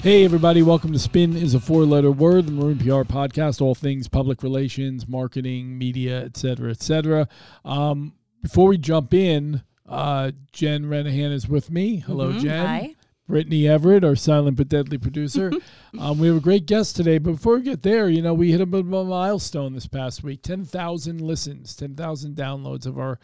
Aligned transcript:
Hey, 0.00 0.24
everybody, 0.24 0.62
welcome 0.62 0.92
to 0.92 0.98
Spin 0.98 1.36
is 1.36 1.54
a 1.54 1.60
four 1.60 1.84
letter 1.84 2.12
word, 2.12 2.46
the 2.46 2.52
Maroon 2.52 2.78
PR 2.78 3.02
podcast, 3.02 3.60
all 3.60 3.74
things 3.74 4.06
public 4.08 4.42
relations, 4.44 5.08
marketing, 5.08 5.76
media, 5.76 6.24
et 6.24 6.36
cetera, 6.36 6.70
et 6.70 6.80
cetera. 6.80 7.28
Um, 7.64 8.12
before 8.40 8.68
we 8.68 8.78
jump 8.78 9.12
in, 9.12 9.62
uh, 9.88 10.30
Jen 10.52 10.84
Renahan 10.84 11.32
is 11.32 11.48
with 11.48 11.70
me. 11.70 11.96
Hello, 11.96 12.32
Mhm, 12.32 12.40
Jen. 12.40 12.66
hi. 12.66 12.94
Brittany 13.26 13.66
Everett, 13.68 14.04
our 14.04 14.14
silent 14.16 14.56
but 14.56 14.68
deadly 14.68 14.98
producer. 14.98 15.52
um, 15.98 16.18
we 16.20 16.28
have 16.28 16.36
a 16.36 16.40
great 16.40 16.64
guest 16.66 16.94
today, 16.96 17.18
but 17.18 17.32
before 17.32 17.56
we 17.56 17.62
get 17.62 17.82
there, 17.82 18.08
you 18.08 18.22
know, 18.22 18.32
we 18.32 18.52
hit 18.52 18.60
a 18.60 18.66
bit 18.66 18.80
of 18.80 18.92
a 18.92 19.04
milestone 19.04 19.74
this 19.74 19.86
past 19.88 20.22
week 20.22 20.42
10,000 20.42 21.20
listens, 21.20 21.74
10,000 21.74 22.36
downloads 22.36 22.86
of 22.86 22.98
our 22.98 23.18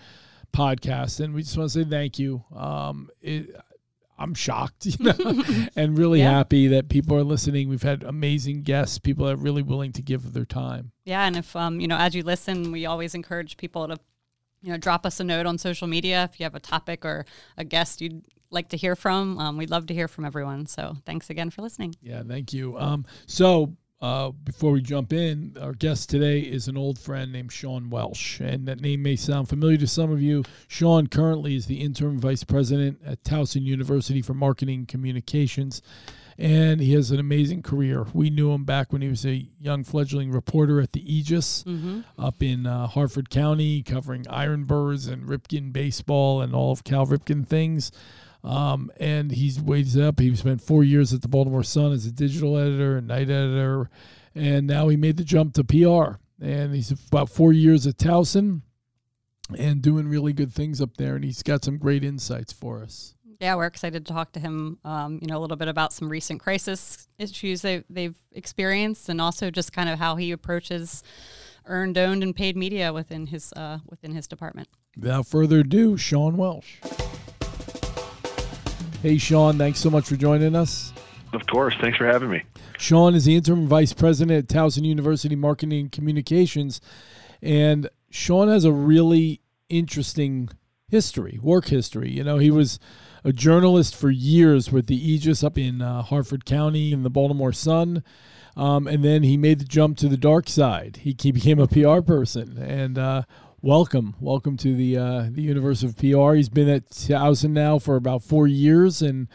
podcast. 0.52 1.20
And 1.20 1.32
we 1.34 1.42
just 1.42 1.56
want 1.56 1.70
to 1.70 1.78
say 1.82 1.88
thank 1.88 2.18
you. 2.18 2.44
Um, 2.54 3.08
it, 3.22 3.54
I'm 4.18 4.34
shocked, 4.34 4.86
you 4.98 5.04
know, 5.04 5.42
and 5.76 5.98
really 5.98 6.20
Yeah. 6.20 6.30
happy 6.30 6.68
that 6.68 6.88
people 6.88 7.16
are 7.16 7.24
listening. 7.24 7.68
We've 7.68 7.82
had 7.82 8.02
amazing 8.04 8.62
guests, 8.62 8.98
people 8.98 9.26
that 9.26 9.32
are 9.34 9.36
really 9.36 9.62
willing 9.62 9.92
to 9.92 10.02
give 10.02 10.32
their 10.32 10.44
time. 10.44 10.92
Yeah, 11.04 11.26
and 11.26 11.36
if 11.36 11.54
um, 11.56 11.80
you 11.80 11.88
know, 11.88 11.96
as 11.96 12.14
you 12.14 12.22
listen, 12.22 12.70
we 12.72 12.86
always 12.86 13.14
encourage 13.14 13.56
people 13.56 13.88
to, 13.88 13.96
you 14.62 14.70
know, 14.72 14.78
drop 14.78 15.04
us 15.04 15.18
a 15.20 15.24
note 15.24 15.46
on 15.46 15.58
social 15.58 15.86
media 15.88 16.28
if 16.32 16.38
you 16.38 16.44
have 16.44 16.54
a 16.54 16.60
topic 16.60 17.04
or 17.04 17.26
a 17.56 17.64
guest 17.64 18.00
you'd 18.00 18.22
like 18.50 18.68
to 18.68 18.76
hear 18.76 18.94
from. 18.94 19.38
Um, 19.38 19.56
we'd 19.56 19.70
love 19.70 19.86
to 19.86 19.94
hear 19.94 20.06
from 20.06 20.24
everyone. 20.24 20.66
So 20.66 20.96
thanks 21.04 21.28
again 21.28 21.50
for 21.50 21.62
listening. 21.62 21.94
Yeah, 22.00 22.22
thank 22.26 22.52
you. 22.52 22.78
Um, 22.78 23.04
so 23.26 23.74
uh, 24.04 24.30
before 24.44 24.70
we 24.72 24.82
jump 24.82 25.14
in, 25.14 25.56
our 25.62 25.72
guest 25.72 26.10
today 26.10 26.40
is 26.40 26.68
an 26.68 26.76
old 26.76 26.98
friend 26.98 27.32
named 27.32 27.50
Sean 27.50 27.88
Welsh, 27.88 28.38
and 28.38 28.68
that 28.68 28.78
name 28.82 29.02
may 29.02 29.16
sound 29.16 29.48
familiar 29.48 29.78
to 29.78 29.86
some 29.86 30.12
of 30.12 30.20
you. 30.20 30.44
Sean 30.68 31.06
currently 31.06 31.56
is 31.56 31.64
the 31.64 31.80
interim 31.80 32.18
vice 32.18 32.44
president 32.44 33.00
at 33.06 33.24
Towson 33.24 33.62
University 33.62 34.20
for 34.20 34.34
Marketing 34.34 34.84
Communications, 34.84 35.80
and 36.36 36.82
he 36.82 36.92
has 36.92 37.12
an 37.12 37.18
amazing 37.18 37.62
career. 37.62 38.04
We 38.12 38.28
knew 38.28 38.52
him 38.52 38.64
back 38.64 38.92
when 38.92 39.00
he 39.00 39.08
was 39.08 39.24
a 39.24 39.48
young 39.58 39.84
fledgling 39.84 40.30
reporter 40.32 40.82
at 40.82 40.92
the 40.92 41.00
Aegis 41.10 41.62
Mm-hmm. 41.64 42.00
up 42.18 42.42
in 42.42 42.66
uh, 42.66 42.88
Harford 42.88 43.30
County, 43.30 43.82
covering 43.82 44.26
Iron 44.28 44.64
Birds 44.64 45.06
and 45.06 45.26
Ripken 45.26 45.72
baseball 45.72 46.42
and 46.42 46.54
all 46.54 46.72
of 46.72 46.84
Cal 46.84 47.06
Ripken 47.06 47.46
things. 47.46 47.90
Um, 48.44 48.92
and 49.00 49.32
he's 49.32 49.58
wages 49.60 49.98
up. 49.98 50.20
He 50.20 50.34
spent 50.36 50.60
four 50.60 50.84
years 50.84 51.14
at 51.14 51.22
the 51.22 51.28
Baltimore 51.28 51.64
Sun 51.64 51.92
as 51.92 52.04
a 52.04 52.12
digital 52.12 52.58
editor 52.58 52.98
and 52.98 53.08
night 53.08 53.30
editor, 53.30 53.88
and 54.34 54.66
now 54.66 54.88
he 54.88 54.96
made 54.96 55.16
the 55.16 55.24
jump 55.24 55.54
to 55.54 55.64
PR. 55.64 56.18
And 56.44 56.74
he's 56.74 56.90
about 56.90 57.30
four 57.30 57.52
years 57.54 57.86
at 57.86 57.96
Towson, 57.96 58.60
and 59.58 59.80
doing 59.80 60.08
really 60.08 60.34
good 60.34 60.52
things 60.52 60.80
up 60.80 60.96
there. 60.98 61.14
And 61.14 61.24
he's 61.24 61.42
got 61.42 61.64
some 61.64 61.78
great 61.78 62.04
insights 62.04 62.52
for 62.52 62.82
us. 62.82 63.14
Yeah, 63.40 63.56
we're 63.56 63.66
excited 63.66 64.06
to 64.06 64.12
talk 64.12 64.32
to 64.32 64.40
him. 64.40 64.78
Um, 64.84 65.18
you 65.22 65.26
know, 65.26 65.38
a 65.38 65.40
little 65.40 65.56
bit 65.56 65.68
about 65.68 65.92
some 65.92 66.08
recent 66.08 66.40
crisis 66.40 67.08
issues 67.18 67.62
they, 67.62 67.84
they've 67.88 68.16
experienced, 68.32 69.08
and 69.08 69.20
also 69.20 69.50
just 69.50 69.72
kind 69.72 69.88
of 69.88 69.98
how 69.98 70.16
he 70.16 70.32
approaches 70.32 71.02
earned, 71.66 71.96
owned, 71.96 72.22
and 72.22 72.36
paid 72.36 72.56
media 72.56 72.92
within 72.92 73.26
his 73.26 73.52
uh, 73.54 73.78
within 73.88 74.12
his 74.12 74.26
department. 74.26 74.68
Without 74.96 75.26
further 75.26 75.60
ado, 75.60 75.96
Sean 75.96 76.36
Welsh. 76.36 76.76
Hey, 79.04 79.18
Sean, 79.18 79.58
thanks 79.58 79.80
so 79.80 79.90
much 79.90 80.06
for 80.08 80.16
joining 80.16 80.56
us. 80.56 80.90
Of 81.34 81.46
course. 81.46 81.74
Thanks 81.78 81.98
for 81.98 82.06
having 82.06 82.30
me. 82.30 82.42
Sean 82.78 83.14
is 83.14 83.26
the 83.26 83.36
interim 83.36 83.66
vice 83.66 83.92
president 83.92 84.50
at 84.50 84.56
Towson 84.56 84.86
University 84.86 85.36
Marketing 85.36 85.78
and 85.78 85.92
Communications. 85.92 86.80
And 87.42 87.90
Sean 88.08 88.48
has 88.48 88.64
a 88.64 88.72
really 88.72 89.42
interesting 89.68 90.48
history, 90.88 91.38
work 91.42 91.66
history. 91.66 92.12
You 92.12 92.24
know, 92.24 92.38
he 92.38 92.50
was 92.50 92.78
a 93.24 93.30
journalist 93.30 93.94
for 93.94 94.08
years 94.08 94.72
with 94.72 94.86
the 94.86 94.96
Aegis 94.96 95.44
up 95.44 95.58
in 95.58 95.82
uh, 95.82 96.00
Harford 96.00 96.46
County 96.46 96.90
and 96.90 97.04
the 97.04 97.10
Baltimore 97.10 97.52
Sun. 97.52 98.02
Um, 98.56 98.86
and 98.86 99.04
then 99.04 99.22
he 99.22 99.36
made 99.36 99.58
the 99.58 99.66
jump 99.66 99.98
to 99.98 100.08
the 100.08 100.16
dark 100.16 100.48
side. 100.48 101.00
He, 101.02 101.14
he 101.20 101.30
became 101.30 101.58
a 101.58 101.68
PR 101.68 102.00
person. 102.00 102.56
And 102.56 102.96
uh, 102.96 103.24
welcome, 103.64 104.14
welcome 104.20 104.58
to 104.58 104.76
the 104.76 104.98
uh, 104.98 105.26
the 105.30 105.40
universe 105.40 105.82
of 105.82 105.96
PR. 105.96 106.34
He's 106.34 106.50
been 106.50 106.68
at 106.68 106.90
Towson 106.90 107.50
now 107.50 107.78
for 107.78 107.96
about 107.96 108.22
four 108.22 108.46
years 108.46 109.00
and 109.00 109.26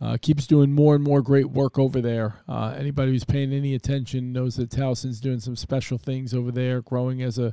uh, 0.00 0.16
keeps 0.20 0.46
doing 0.46 0.72
more 0.72 0.94
and 0.94 1.04
more 1.04 1.20
great 1.20 1.50
work 1.50 1.78
over 1.78 2.00
there. 2.00 2.40
Uh, 2.48 2.74
anybody 2.78 3.12
who's 3.12 3.24
paying 3.24 3.52
any 3.52 3.74
attention 3.74 4.32
knows 4.32 4.56
that 4.56 4.70
Towson's 4.70 5.20
doing 5.20 5.40
some 5.40 5.56
special 5.56 5.98
things 5.98 6.32
over 6.32 6.50
there, 6.50 6.80
growing 6.80 7.22
as 7.22 7.38
a 7.38 7.52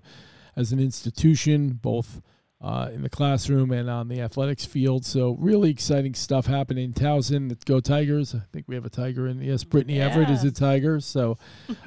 as 0.56 0.72
an 0.72 0.80
institution, 0.80 1.72
both 1.74 2.22
uh, 2.62 2.90
in 2.94 3.02
the 3.02 3.10
classroom 3.10 3.72
and 3.72 3.90
on 3.90 4.08
the 4.08 4.22
athletics 4.22 4.64
field. 4.64 5.04
So 5.04 5.36
really 5.42 5.72
exciting 5.72 6.14
stuff 6.14 6.46
happening 6.46 6.86
in 6.86 6.94
Towson. 6.94 7.54
Go 7.66 7.82
Tigers! 7.82 8.34
I 8.34 8.44
think 8.54 8.70
we 8.70 8.76
have 8.76 8.86
a 8.86 8.90
Tiger 8.90 9.28
in. 9.28 9.42
Yes, 9.42 9.66
Brittany 9.66 10.00
Everett 10.00 10.30
is 10.30 10.46
a 10.46 10.54
Tiger. 10.54 11.02
So 11.02 11.38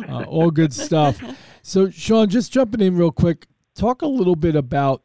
uh, 0.07 0.25
all 0.25 0.51
good 0.51 0.75
stuff. 0.75 1.23
So 1.67 1.91
Sean, 1.91 2.29
just 2.29 2.53
jumping 2.53 2.81
in 2.81 2.97
real 2.97 3.11
quick, 3.11 3.49
talk 3.77 4.03
a 4.03 4.07
little 4.07 4.37
bit 4.37 4.57
about 4.57 5.03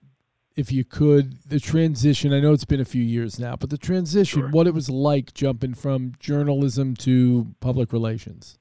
if 0.55 0.69
you 0.71 0.83
could, 0.83 1.37
the 1.47 1.59
transition. 1.61 2.33
I 2.33 2.41
know 2.41 2.51
it's 2.51 2.65
been 2.65 2.81
a 2.81 2.85
few 2.85 3.01
years 3.03 3.39
now, 3.39 3.55
but 3.55 3.69
the 3.69 3.77
transition, 3.77 4.41
Sure. 4.41 4.49
what 4.49 4.67
it 4.67 4.73
was 4.73 4.89
like 4.89 5.33
jumping 5.33 5.73
from 5.73 6.13
journalism 6.19 6.93
to 6.97 7.47
public 7.61 7.93
relations. 7.93 8.57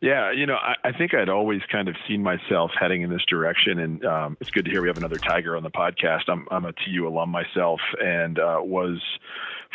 Yeah, 0.00 0.30
you 0.30 0.46
know, 0.46 0.54
I, 0.54 0.74
I 0.84 0.92
think 0.92 1.12
I'd 1.14 1.28
always 1.28 1.60
kind 1.72 1.88
of 1.88 1.96
seen 2.06 2.22
myself 2.22 2.70
heading 2.78 3.02
in 3.02 3.10
this 3.10 3.24
direction, 3.28 3.80
and 3.80 4.04
um, 4.04 4.36
it's 4.40 4.50
good 4.50 4.64
to 4.66 4.70
hear 4.70 4.80
we 4.80 4.86
have 4.88 4.96
another 4.98 5.16
Tiger 5.18 5.56
on 5.56 5.64
the 5.64 5.70
podcast. 5.70 6.22
I'm 6.28 6.46
I'm 6.52 6.64
a 6.64 6.72
TU 6.72 7.08
alum 7.08 7.30
myself, 7.30 7.80
and 8.00 8.38
uh, 8.38 8.58
was 8.60 9.02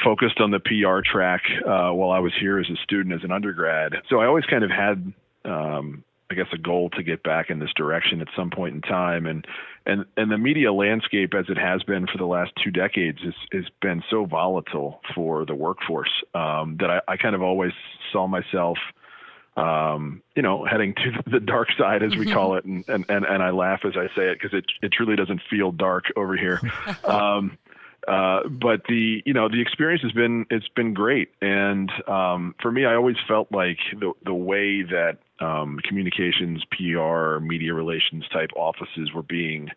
focused 0.01 0.39
on 0.39 0.51
the 0.51 0.61
PR 0.61 1.01
track 1.05 1.41
uh, 1.67 1.91
while 1.91 2.11
I 2.11 2.19
was 2.19 2.31
here 2.39 2.57
as 2.59 2.69
a 2.69 2.77
student, 2.83 3.13
as 3.13 3.25
an 3.25 3.31
undergrad. 3.33 3.93
So 4.09 4.21
I 4.21 4.25
always 4.25 4.45
kind 4.45 4.63
of 4.63 4.71
had, 4.71 5.13
um, 5.43 6.05
I 6.33 6.35
guess, 6.35 6.51
a 6.51 6.57
goal 6.57 6.89
to 6.91 7.03
get 7.03 7.21
back 7.21 7.49
in 7.49 7.59
this 7.59 7.71
direction 7.75 8.21
at 8.21 8.27
some 8.35 8.49
point 8.49 8.75
in 8.75 8.81
time, 8.81 9.25
and 9.25 9.45
and 9.85 10.05
and 10.17 10.31
the 10.31 10.37
media 10.37 10.73
landscape, 10.73 11.33
as 11.33 11.45
it 11.47 11.57
has 11.57 11.83
been 11.83 12.07
for 12.07 12.17
the 12.17 12.25
last 12.25 12.51
two 12.63 12.71
decades, 12.71 13.19
has 13.23 13.35
has 13.51 13.65
been 13.81 14.03
so 14.09 14.25
volatile 14.25 14.99
for 15.13 15.45
the 15.45 15.55
workforce 15.55 16.11
um, 16.33 16.77
that 16.79 16.89
I, 16.89 17.01
I 17.07 17.17
kind 17.17 17.35
of 17.35 17.43
always 17.43 17.73
saw 18.11 18.27
myself 18.27 18.77
um, 19.55 20.23
you 20.35 20.41
know, 20.41 20.65
heading 20.65 20.95
to 20.95 21.11
the 21.29 21.39
dark 21.39 21.67
side, 21.77 22.01
as 22.01 22.15
we 22.15 22.25
call 22.25 22.55
it, 22.55 22.65
and 22.65 22.83
and 22.87 23.05
and, 23.07 23.23
and 23.23 23.43
I 23.43 23.51
laugh 23.51 23.81
as 23.85 23.93
I 23.95 24.07
say 24.15 24.31
it 24.31 24.39
because 24.41 24.57
it 24.57 24.65
it 24.81 24.91
truly 24.91 25.15
doesn't 25.15 25.41
feel 25.49 25.71
dark 25.71 26.05
over 26.15 26.35
here. 26.35 26.59
um, 27.03 27.57
uh, 28.07 28.47
but 28.49 28.81
the 28.89 29.21
you 29.25 29.33
know 29.33 29.49
the 29.49 29.61
experience 29.61 30.01
has 30.01 30.11
been 30.11 30.45
it's 30.49 30.67
been 30.69 30.93
great, 30.93 31.29
and 31.41 31.91
um, 32.07 32.55
for 32.61 32.71
me, 32.71 32.85
I 32.85 32.95
always 32.95 33.17
felt 33.27 33.51
like 33.51 33.77
the 33.97 34.13
the 34.25 34.33
way 34.33 34.81
that 34.81 35.19
um, 35.39 35.79
communications, 35.87 36.63
PR, 36.71 37.39
media 37.39 37.73
relations 37.73 38.23
type 38.31 38.51
offices 38.55 39.11
were 39.13 39.23
being 39.23 39.69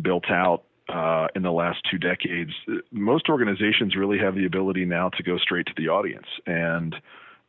built 0.00 0.30
out 0.30 0.64
uh, 0.88 1.28
in 1.34 1.42
the 1.42 1.50
last 1.50 1.78
two 1.90 1.98
decades. 1.98 2.52
Most 2.90 3.28
organizations 3.28 3.96
really 3.96 4.18
have 4.18 4.34
the 4.34 4.46
ability 4.46 4.84
now 4.84 5.10
to 5.10 5.22
go 5.22 5.38
straight 5.38 5.66
to 5.66 5.72
the 5.76 5.88
audience, 5.88 6.26
and 6.46 6.94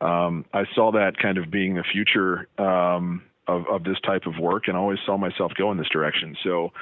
um, 0.00 0.44
I 0.52 0.64
saw 0.74 0.92
that 0.92 1.18
kind 1.18 1.38
of 1.38 1.50
being 1.50 1.74
the 1.74 1.84
future 1.84 2.48
um, 2.58 3.22
of, 3.46 3.66
of 3.70 3.84
this 3.84 3.98
type 4.00 4.26
of 4.26 4.38
work, 4.38 4.64
and 4.66 4.76
I 4.76 4.80
always 4.80 4.98
saw 5.04 5.16
myself 5.16 5.52
go 5.56 5.70
in 5.72 5.78
this 5.78 5.88
direction. 5.88 6.36
So 6.42 6.72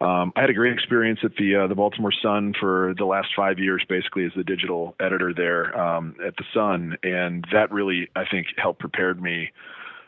um, 0.00 0.32
I 0.36 0.40
had 0.40 0.50
a 0.50 0.54
great 0.54 0.72
experience 0.72 1.20
at 1.22 1.36
the 1.36 1.54
uh, 1.54 1.66
the 1.68 1.74
Baltimore 1.74 2.12
Sun 2.22 2.54
for 2.58 2.94
the 2.98 3.04
last 3.04 3.28
five 3.36 3.58
years, 3.58 3.84
basically 3.88 4.24
as 4.24 4.32
the 4.36 4.42
digital 4.42 4.96
editor 5.00 5.32
there 5.32 5.78
um, 5.78 6.16
at 6.24 6.36
the 6.36 6.44
Sun, 6.52 6.96
and 7.02 7.46
that 7.52 7.70
really 7.70 8.08
I 8.16 8.24
think 8.30 8.48
helped 8.56 8.80
prepared 8.80 9.22
me. 9.22 9.52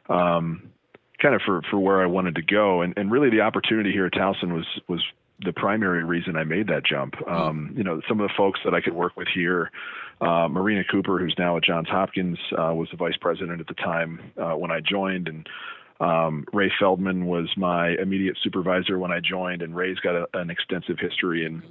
Um, 0.08 0.70
kind 1.20 1.34
of 1.34 1.40
for, 1.42 1.62
for 1.70 1.78
where 1.78 2.02
I 2.02 2.06
wanted 2.06 2.34
to 2.36 2.42
go, 2.42 2.82
and, 2.82 2.94
and 2.96 3.10
really 3.10 3.30
the 3.30 3.40
opportunity 3.40 3.92
here 3.92 4.06
at 4.06 4.12
Towson 4.12 4.52
was 4.52 4.66
was 4.88 5.02
the 5.44 5.52
primary 5.52 6.02
reason 6.02 6.36
I 6.36 6.44
made 6.44 6.68
that 6.68 6.84
jump. 6.84 7.14
Um, 7.28 7.74
you 7.76 7.84
know, 7.84 8.00
some 8.08 8.20
of 8.20 8.28
the 8.28 8.34
folks 8.36 8.60
that 8.64 8.72
I 8.72 8.80
could 8.80 8.94
work 8.94 9.16
with 9.16 9.28
here, 9.34 9.70
uh, 10.20 10.48
Marina 10.48 10.82
Cooper, 10.90 11.18
who's 11.18 11.34
now 11.38 11.58
at 11.58 11.64
Johns 11.64 11.88
Hopkins, 11.88 12.38
uh, 12.52 12.72
was 12.74 12.88
the 12.90 12.96
vice 12.96 13.16
president 13.20 13.60
at 13.60 13.66
the 13.66 13.74
time 13.74 14.32
uh, 14.40 14.56
when 14.56 14.70
I 14.70 14.80
joined, 14.80 15.28
and 15.28 15.48
um, 16.00 16.44
Ray 16.52 16.72
Feldman 16.78 17.26
was 17.26 17.50
my 17.56 17.90
immediate 18.00 18.36
supervisor 18.42 18.98
when 18.98 19.12
I 19.12 19.20
joined, 19.20 19.62
and 19.62 19.74
Ray's 19.74 19.98
got 19.98 20.14
a, 20.14 20.26
an 20.34 20.50
extensive 20.50 20.98
history 20.98 21.44
in 21.44 21.62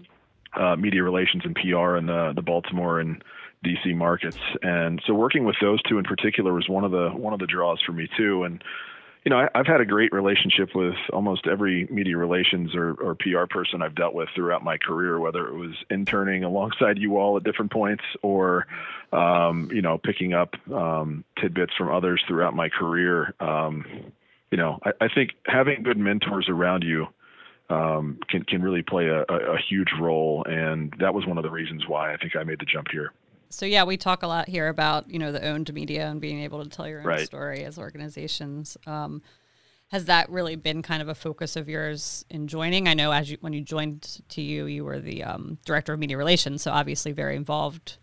uh, 0.54 0.75
media 0.75 1.04
relations 1.04 1.44
and 1.45 1.56
PR 1.56 1.98
in 1.98 2.06
the 2.06 2.33
the 2.36 2.42
Baltimore 2.42 3.00
and 3.00 3.24
DC 3.65 3.95
markets, 3.95 4.38
and 4.62 5.01
so 5.06 5.13
working 5.13 5.45
with 5.45 5.56
those 5.62 5.81
two 5.83 5.97
in 5.97 6.03
particular 6.03 6.53
was 6.53 6.69
one 6.69 6.83
of 6.83 6.91
the 6.91 7.09
one 7.09 7.33
of 7.33 7.39
the 7.39 7.47
draws 7.47 7.81
for 7.81 7.91
me 7.91 8.07
too, 8.17 8.44
and 8.44 8.63
you 9.25 9.31
know, 9.31 9.38
I, 9.38 9.47
I've 9.56 9.65
had 9.65 9.81
a 9.81 9.85
great 9.85 10.13
relationship 10.13 10.69
with 10.75 10.94
almost 11.12 11.47
every 11.47 11.88
media 11.89 12.15
relations 12.15 12.75
or, 12.75 12.94
or 12.94 13.15
PR 13.15 13.45
person 13.50 13.81
I've 13.81 13.95
dealt 13.95 14.13
with 14.13 14.29
throughout 14.35 14.63
my 14.63 14.77
career, 14.77 15.19
whether 15.19 15.47
it 15.47 15.56
was 15.56 15.71
interning 15.89 16.44
alongside 16.44 17.00
you 17.00 17.17
all 17.17 17.35
at 17.35 17.44
different 17.44 17.71
points 17.71 18.03
or, 18.21 18.67
um, 19.12 19.69
you 19.73 19.81
know, 19.81 19.97
picking 19.97 20.33
up 20.33 20.53
um, 20.71 21.25
tidbits 21.41 21.73
from 21.75 21.94
others 21.94 22.23
throughout 22.27 22.56
my 22.56 22.69
career. 22.69 23.33
Um, 23.39 23.83
you 24.51 24.59
know, 24.59 24.77
I, 24.83 24.91
I 25.01 25.07
think 25.13 25.31
having 25.47 25.81
good 25.81 25.97
mentors 25.97 26.47
around 26.47 26.83
you 26.83 27.07
um, 27.67 28.19
can 28.29 28.44
can 28.44 28.62
really 28.62 28.83
play 28.83 29.07
a, 29.07 29.21
a, 29.27 29.53
a 29.53 29.57
huge 29.57 29.89
role, 30.00 30.45
and 30.47 30.94
that 31.00 31.15
was 31.15 31.25
one 31.25 31.39
of 31.39 31.44
the 31.44 31.50
reasons 31.50 31.88
why 31.88 32.13
I 32.13 32.17
think 32.17 32.35
I 32.35 32.44
made 32.44 32.59
the 32.59 32.65
jump 32.65 32.89
here. 32.91 33.12
So 33.50 33.65
yeah, 33.65 33.83
we 33.83 33.97
talk 33.97 34.24
a 34.24 34.27
lot 34.27 34.47
here 34.50 34.68
about 34.68 35.09
you 35.09 35.19
know 35.19 35.31
the 35.31 35.45
owned 35.45 35.74
media 35.74 36.07
and 36.07 36.19
being 36.21 36.39
able 36.42 36.63
to 36.63 36.69
tell 36.69 36.88
your 36.88 37.00
own 37.00 37.06
Right. 37.06 37.25
story 37.25 37.63
as 37.63 37.77
organizations. 37.77 38.77
Um, 38.86 39.21
has 39.89 40.06
that 40.06 40.30
really 40.30 40.56
been 40.56 40.81
kind 40.81 41.01
of 41.01 41.07
a 41.09 41.15
focus 41.15 41.56
of 41.56 41.69
yours 41.69 42.25
in 42.30 42.47
joining? 42.47 42.88
I 42.88 42.94
know 42.95 43.12
as 43.12 43.30
you 43.31 43.38
when 43.42 43.53
you 43.53 43.62
joined 43.62 44.21
to 44.30 44.42
you, 44.42 44.65
you 44.65 44.83
were 44.83 45.00
the 45.00 45.24
um, 45.24 45.57
director 45.65 45.94
of 45.94 46.00
media 46.00 46.18
relations, 46.18 46.62
so 46.63 46.71
obviously 46.71 47.12
very 47.12 47.36
involved 47.36 47.97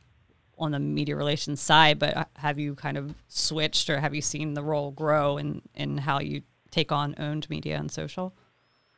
on 0.59 0.71
the 0.71 0.79
media 0.79 1.17
relations 1.17 1.61
side. 1.61 1.99
But 1.99 2.17
uh, 2.17 2.25
have 2.37 2.59
you 2.59 2.75
kind 2.77 2.97
of 2.97 3.15
switched, 3.29 3.91
or 3.91 4.01
have 4.01 4.15
you 4.15 4.23
seen 4.23 4.55
the 4.55 4.63
role 4.63 4.91
grow 4.93 5.39
in 5.39 5.63
in 5.75 5.99
how 5.99 6.21
you 6.21 6.43
take 6.71 6.93
on 6.93 7.15
owned 7.19 7.51
media 7.51 7.77
and 7.79 7.91
social? 7.91 8.33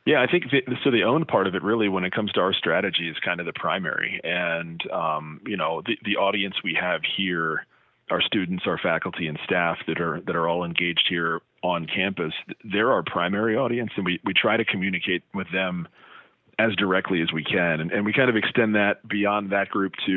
Yeah, 0.05 0.21
I 0.21 0.27
think 0.31 0.45
the, 0.51 0.61
so. 0.83 0.91
The 0.91 1.03
owned 1.03 1.27
part 1.27 1.47
of 1.47 1.55
it, 1.55 1.63
really, 1.63 1.89
when 1.89 2.03
it 2.03 2.13
comes 2.13 2.31
to 2.33 2.39
our 2.39 2.53
strategy, 2.53 3.09
is 3.09 3.17
kind 3.25 3.39
of 3.39 3.47
the 3.47 3.53
primary. 3.53 4.21
And 4.23 4.79
um, 4.91 5.41
you 5.45 5.57
know, 5.57 5.81
the 5.83 5.97
the 6.05 6.17
audience 6.17 6.55
we 6.63 6.77
have 6.79 7.01
here, 7.17 7.65
our 8.11 8.21
students, 8.21 8.65
our 8.67 8.77
faculty, 8.77 9.27
and 9.27 9.39
staff 9.43 9.77
that 9.87 9.99
are 9.99 10.21
that 10.27 10.35
are 10.35 10.47
all 10.47 10.63
engaged 10.63 11.07
here 11.09 11.41
on 11.63 11.87
campus, 11.87 12.33
they're 12.63 12.91
our 12.91 13.01
primary 13.01 13.57
audience, 13.57 13.89
and 13.95 14.05
we 14.05 14.19
we 14.23 14.33
try 14.33 14.57
to 14.57 14.65
communicate 14.65 15.23
with 15.33 15.47
them 15.51 15.87
as 16.59 16.75
directly 16.75 17.21
as 17.21 17.33
we 17.33 17.43
can, 17.43 17.81
and, 17.81 17.91
and 17.91 18.05
we 18.05 18.13
kind 18.13 18.29
of 18.29 18.35
extend 18.35 18.75
that 18.75 19.05
beyond 19.07 19.51
that 19.51 19.69
group 19.69 19.93
to 20.05 20.11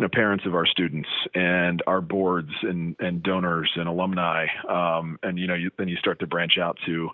you 0.00 0.06
know, 0.06 0.08
parents 0.08 0.46
of 0.46 0.54
our 0.54 0.64
students 0.64 1.08
and 1.34 1.82
our 1.86 2.00
boards 2.00 2.48
and, 2.62 2.96
and 3.00 3.22
donors 3.22 3.70
and 3.76 3.86
alumni. 3.86 4.46
Um, 4.66 5.18
and, 5.22 5.38
you 5.38 5.46
know, 5.46 5.52
you, 5.52 5.70
then 5.76 5.88
you 5.88 5.96
start 5.96 6.20
to 6.20 6.26
branch 6.26 6.56
out 6.58 6.78
to 6.86 7.10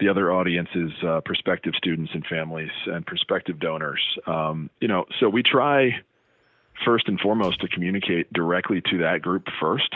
the 0.00 0.08
other 0.08 0.32
audiences, 0.32 0.92
uh, 1.06 1.20
prospective 1.24 1.74
students 1.76 2.12
and 2.14 2.24
families 2.26 2.70
and 2.86 3.06
prospective 3.06 3.58
donors. 3.58 4.02
Um, 4.26 4.70
you 4.80 4.88
know, 4.88 5.06
so 5.20 5.28
we 5.28 5.42
try 5.42 5.90
first 6.84 7.08
and 7.08 7.18
foremost 7.18 7.60
to 7.62 7.68
communicate 7.68 8.30
directly 8.32 8.82
to 8.90 8.98
that 8.98 9.22
group 9.22 9.46
first. 9.60 9.94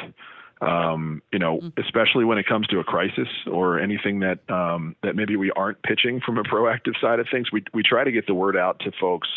Um, 0.63 1.23
you 1.33 1.39
know, 1.39 1.61
especially 1.79 2.27
when 2.27 2.37
it 2.37 2.47
comes 2.47 2.67
to 2.67 2.81
a 2.81 2.85
crisis 2.85 3.29
or 3.51 3.81
anything 3.81 4.21
that 4.21 4.39
um, 4.51 4.95
that 5.03 5.17
maybe 5.17 5.37
we 5.37 5.51
aren't 5.53 5.83
pitching 5.83 6.21
from 6.25 6.37
a 6.37 6.43
proactive 6.43 7.01
side 7.01 7.19
of 7.19 7.27
things, 7.31 7.51
we 7.51 7.65
we 7.73 7.83
try 7.83 8.05
to 8.05 8.13
get 8.13 8.27
the 8.27 8.35
word 8.35 8.59
out 8.59 8.79
to 8.81 8.93
folks 9.01 9.29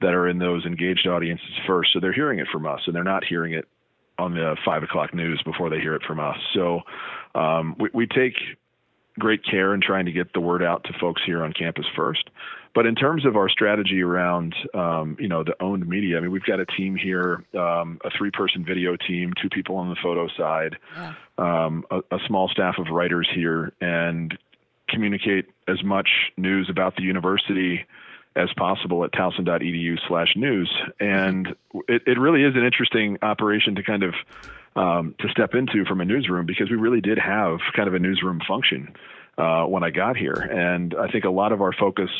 that 0.00 0.14
are 0.14 0.28
in 0.28 0.38
those 0.38 0.64
engaged 0.64 1.06
audiences 1.08 1.48
first, 1.66 1.92
so 1.92 1.98
they're 2.00 2.12
hearing 2.12 2.38
it 2.38 2.46
from 2.52 2.64
us 2.64 2.80
and 2.86 2.94
they're 2.94 3.02
not 3.02 3.24
hearing 3.24 3.54
it 3.54 3.66
on 4.18 4.34
the 4.34 4.56
five 4.64 4.82
o'clock 4.82 5.12
news 5.12 5.42
before 5.44 5.68
they 5.68 5.80
hear 5.80 5.94
it 5.94 6.02
from 6.06 6.20
us. 6.20 6.36
So 6.54 6.82
um, 7.34 7.74
we, 7.78 7.88
we 7.92 8.06
take 8.06 8.34
great 9.18 9.44
care 9.44 9.74
in 9.74 9.80
trying 9.80 10.06
to 10.06 10.12
get 10.12 10.32
the 10.32 10.40
word 10.40 10.62
out 10.62 10.84
to 10.84 10.92
folks 11.00 11.22
here 11.24 11.42
on 11.42 11.52
campus 11.52 11.86
first. 11.96 12.28
But 12.74 12.84
in 12.84 12.94
terms 12.94 13.24
of 13.24 13.36
our 13.36 13.48
strategy 13.48 14.02
around, 14.02 14.54
um, 14.74 15.16
you 15.18 15.28
know, 15.28 15.42
the 15.42 15.54
owned 15.62 15.88
media, 15.88 16.18
I 16.18 16.20
mean, 16.20 16.30
we've 16.30 16.42
got 16.44 16.60
a 16.60 16.66
team 16.66 16.94
here, 16.94 17.42
um, 17.58 17.98
a 18.04 18.10
three-person 18.16 18.64
video 18.66 18.96
team, 18.96 19.32
two 19.40 19.48
people 19.48 19.76
on 19.76 19.88
the 19.88 19.96
photo 20.02 20.28
side, 20.36 20.76
Yeah. 20.94 21.14
um, 21.38 21.84
a, 21.90 22.00
a 22.14 22.18
small 22.26 22.48
staff 22.48 22.74
of 22.78 22.88
writers 22.90 23.28
here, 23.34 23.72
and 23.80 24.36
communicate 24.90 25.46
as 25.66 25.82
much 25.82 26.08
news 26.36 26.68
about 26.70 26.96
the 26.96 27.02
university 27.02 27.86
as 28.36 28.50
possible 28.58 29.02
at 29.04 29.12
towson.edu 29.12 29.98
slash 30.06 30.34
news. 30.36 30.70
And 31.00 31.56
it, 31.88 32.02
it 32.06 32.18
really 32.18 32.42
is 32.42 32.54
an 32.54 32.64
interesting 32.64 33.16
operation 33.22 33.74
to 33.76 33.82
kind 33.82 34.02
of 34.02 34.14
um, 34.76 35.14
to 35.20 35.28
step 35.30 35.54
into 35.54 35.84
from 35.86 36.00
a 36.00 36.04
newsroom 36.04 36.46
because 36.46 36.70
we 36.70 36.76
really 36.76 37.00
did 37.00 37.18
have 37.18 37.58
kind 37.74 37.88
of 37.88 37.94
a 37.94 37.98
newsroom 37.98 38.40
function 38.46 38.94
uh, 39.38 39.64
when 39.64 39.82
I 39.82 39.90
got 39.90 40.16
here. 40.16 40.34
And 40.34 40.94
I 40.94 41.10
think 41.10 41.24
a 41.24 41.30
lot 41.30 41.52
of 41.52 41.60
our 41.60 41.72
focus 41.72 42.10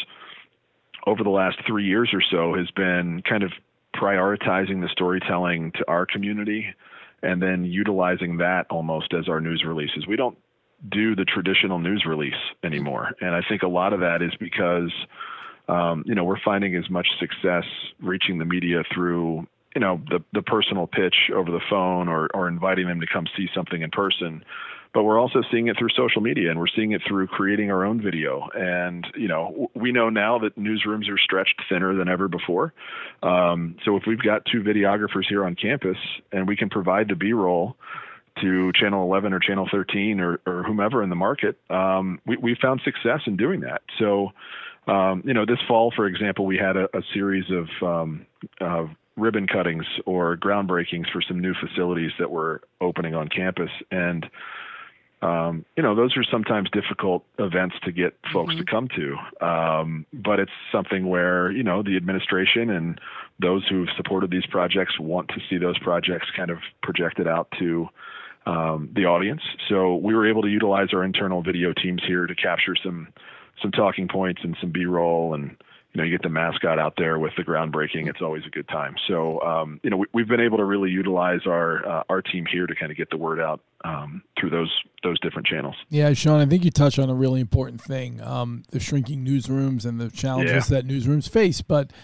over 1.06 1.22
the 1.22 1.30
last 1.30 1.58
three 1.66 1.84
years 1.84 2.10
or 2.12 2.22
so 2.30 2.54
has 2.54 2.70
been 2.72 3.22
kind 3.28 3.42
of 3.42 3.52
prioritizing 3.94 4.80
the 4.80 4.88
storytelling 4.90 5.72
to 5.72 5.84
our 5.88 6.06
community 6.06 6.66
and 7.22 7.40
then 7.40 7.64
utilizing 7.64 8.38
that 8.38 8.66
almost 8.70 9.14
as 9.14 9.28
our 9.28 9.40
news 9.40 9.64
releases. 9.66 10.06
We 10.06 10.16
don't 10.16 10.36
do 10.90 11.16
the 11.16 11.24
traditional 11.24 11.78
news 11.78 12.04
release 12.06 12.34
anymore. 12.62 13.12
And 13.20 13.34
I 13.34 13.40
think 13.48 13.62
a 13.62 13.68
lot 13.68 13.92
of 13.92 14.00
that 14.00 14.20
is 14.20 14.32
because, 14.38 14.92
um, 15.68 16.04
you 16.06 16.14
know, 16.14 16.24
we're 16.24 16.40
finding 16.44 16.76
as 16.76 16.88
much 16.90 17.06
success 17.18 17.64
reaching 18.00 18.38
the 18.38 18.44
media 18.44 18.82
through, 18.94 19.46
you 19.76 19.80
know, 19.80 20.00
the, 20.08 20.24
the 20.32 20.40
personal 20.40 20.86
pitch 20.86 21.30
over 21.34 21.50
the 21.50 21.60
phone 21.68 22.08
or, 22.08 22.28
or 22.32 22.48
inviting 22.48 22.86
them 22.86 22.98
to 22.98 23.06
come 23.06 23.26
see 23.36 23.46
something 23.54 23.82
in 23.82 23.90
person. 23.90 24.42
But 24.94 25.02
we're 25.02 25.20
also 25.20 25.42
seeing 25.52 25.68
it 25.68 25.76
through 25.78 25.90
social 25.94 26.22
media 26.22 26.48
and 26.48 26.58
we're 26.58 26.74
seeing 26.74 26.92
it 26.92 27.02
through 27.06 27.26
creating 27.26 27.70
our 27.70 27.84
own 27.84 28.00
video. 28.00 28.48
And, 28.54 29.06
you 29.14 29.28
know, 29.28 29.70
we 29.74 29.92
know 29.92 30.08
now 30.08 30.38
that 30.38 30.58
newsrooms 30.58 31.10
are 31.10 31.18
stretched 31.18 31.60
thinner 31.68 31.94
than 31.94 32.08
ever 32.08 32.26
before. 32.26 32.72
Um, 33.22 33.76
so 33.84 33.96
if 33.96 34.04
we've 34.06 34.22
got 34.22 34.46
two 34.50 34.62
videographers 34.62 35.26
here 35.28 35.44
on 35.44 35.54
campus 35.54 35.98
and 36.32 36.48
we 36.48 36.56
can 36.56 36.70
provide 36.70 37.08
the 37.08 37.14
B 37.14 37.34
roll, 37.34 37.76
to 38.42 38.70
channel 38.74 39.02
11 39.02 39.32
or 39.32 39.38
channel 39.38 39.66
13 39.70 40.20
or, 40.20 40.40
or 40.46 40.62
whomever 40.62 41.02
in 41.02 41.08
the 41.08 41.16
market, 41.16 41.58
um, 41.70 42.20
we, 42.26 42.36
we 42.36 42.54
found 42.60 42.82
success 42.84 43.20
in 43.26 43.34
doing 43.34 43.60
that. 43.60 43.80
So, 43.98 44.32
um, 44.86 45.22
you 45.24 45.32
know, 45.32 45.46
this 45.46 45.56
fall, 45.66 45.90
for 45.96 46.06
example, 46.06 46.44
we 46.44 46.58
had 46.58 46.76
a, 46.76 46.84
a 46.94 47.00
series 47.14 47.46
of, 47.50 47.66
um, 47.82 48.26
of 48.60 48.90
ribbon 49.16 49.46
cuttings 49.46 49.86
or 50.04 50.36
groundbreakings 50.36 51.10
for 51.10 51.22
some 51.22 51.40
new 51.40 51.54
facilities 51.54 52.12
that 52.18 52.30
were 52.30 52.60
opening 52.80 53.14
on 53.14 53.28
campus. 53.28 53.70
And, 53.90 54.28
um, 55.22 55.64
you 55.76 55.82
know, 55.82 55.94
those 55.94 56.16
are 56.16 56.24
sometimes 56.24 56.68
difficult 56.70 57.24
events 57.38 57.76
to 57.84 57.92
get 57.92 58.14
folks 58.32 58.54
to 58.54 58.64
come 58.64 58.88
to. 58.88 59.16
Um, 59.44 60.06
but 60.12 60.38
it's 60.38 60.52
something 60.70 61.08
where, 61.08 61.50
you 61.50 61.62
know, 61.62 61.82
the 61.82 61.96
administration 61.96 62.70
and 62.70 63.00
those 63.40 63.66
who've 63.68 63.88
supported 63.96 64.30
these 64.30 64.46
projects 64.46 64.98
want 65.00 65.28
to 65.28 65.40
see 65.48 65.56
those 65.56 65.78
projects 65.78 66.26
kind 66.36 66.50
of 66.50 66.58
projected 66.82 67.26
out 67.26 67.48
to 67.58 67.88
um, 68.44 68.90
the 68.94 69.06
audience. 69.06 69.42
So 69.68 69.96
we 69.96 70.14
were 70.14 70.28
able 70.28 70.42
to 70.42 70.48
utilize 70.48 70.88
our 70.92 71.04
internal 71.04 71.42
video 71.42 71.72
teams 71.72 72.02
here 72.06 72.26
to 72.26 72.34
capture 72.34 72.76
some 72.82 73.08
some 73.62 73.70
talking 73.72 74.06
points 74.06 74.42
and 74.44 74.54
some 74.60 74.70
B-roll, 74.70 75.32
and 75.32 75.56
you 75.96 76.02
know 76.02 76.04
you 76.04 76.10
get 76.10 76.22
the 76.22 76.28
mascot 76.28 76.78
out 76.78 76.92
there 76.98 77.18
with 77.18 77.32
the 77.38 77.42
groundbreaking. 77.42 78.06
It's 78.06 78.20
always 78.20 78.42
a 78.46 78.50
good 78.50 78.68
time. 78.68 78.96
So 79.08 79.40
um, 79.40 79.80
you 79.82 79.88
know 79.88 79.96
we, 79.96 80.06
we've 80.12 80.28
been 80.28 80.42
able 80.42 80.58
to 80.58 80.64
really 80.64 80.90
utilize 80.90 81.40
our 81.46 81.88
uh, 81.88 82.02
our 82.10 82.20
team 82.20 82.44
here 82.44 82.66
to 82.66 82.74
kind 82.74 82.92
of 82.92 82.98
get 82.98 83.08
the 83.08 83.16
word 83.16 83.40
out 83.40 83.62
um, 83.82 84.22
through 84.38 84.50
those 84.50 84.70
those 85.02 85.18
different 85.20 85.46
channels. 85.46 85.74
Yeah, 85.88 86.12
Sean, 86.12 86.40
I 86.40 86.44
think 86.44 86.66
you 86.66 86.70
touch 86.70 86.98
on 86.98 87.08
a 87.08 87.14
really 87.14 87.40
important 87.40 87.80
thing: 87.80 88.20
um, 88.20 88.64
the 88.72 88.78
shrinking 88.78 89.24
newsrooms 89.24 89.86
and 89.86 89.98
the 89.98 90.10
challenges 90.10 90.68
that 90.68 90.86
newsrooms 90.86 91.30
face. 91.30 91.62
But 91.62 91.94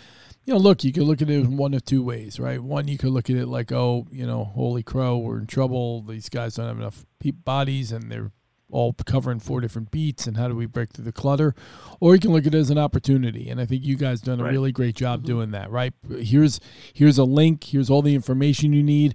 you 0.47 0.55
know, 0.55 0.59
look, 0.59 0.85
you 0.85 0.93
could 0.93 1.03
look 1.03 1.21
at 1.21 1.29
it 1.29 1.35
in 1.35 1.59
one 1.59 1.75
of 1.75 1.85
two 1.85 2.03
ways, 2.03 2.41
right? 2.41 2.63
One, 2.63 2.89
you 2.89 2.97
could 2.97 3.11
look 3.11 3.29
at 3.29 3.37
it 3.37 3.47
like, 3.47 3.73
oh, 3.73 4.07
you 4.11 4.27
know, 4.27 4.45
holy 4.45 4.83
crow, 4.83 5.19
we're 5.19 5.39
in 5.39 5.47
trouble. 5.47 6.01
These 6.01 6.31
guys 6.31 6.55
don't 6.55 6.67
have 6.67 6.79
enough 6.79 7.05
bodies, 7.45 7.93
and 7.93 8.11
they're 8.11 8.33
all 8.73 8.93
covering 9.07 9.39
four 9.39 9.61
different 9.61 9.91
beats. 9.93 10.27
And 10.27 10.37
how 10.37 10.49
do 10.49 10.57
we 10.57 10.67
break 10.67 10.91
through 10.93 11.05
the 11.05 11.13
clutter? 11.13 11.55
Or 12.01 12.15
you 12.15 12.21
can 12.21 12.33
look 12.33 12.47
at 12.47 12.55
it 12.55 12.59
as 12.59 12.71
an 12.71 12.79
opportunity. 12.79 13.49
And 13.51 13.61
I 13.61 13.67
think 13.67 13.85
you 13.85 13.97
guys 13.97 14.21
done 14.21 14.41
a 14.41 14.45
Right. 14.45 14.53
really 14.53 14.73
great 14.73 14.97
job 14.97 15.23
doing 15.25 15.53
that, 15.53 15.71
right? 15.71 15.93
Here's 16.19 16.59
here's 16.93 17.19
a 17.19 17.25
link. 17.25 17.63
Here's 17.65 17.89
all 17.91 18.03
the 18.03 18.15
information 18.17 18.73
you 18.73 18.83
need. 18.83 19.15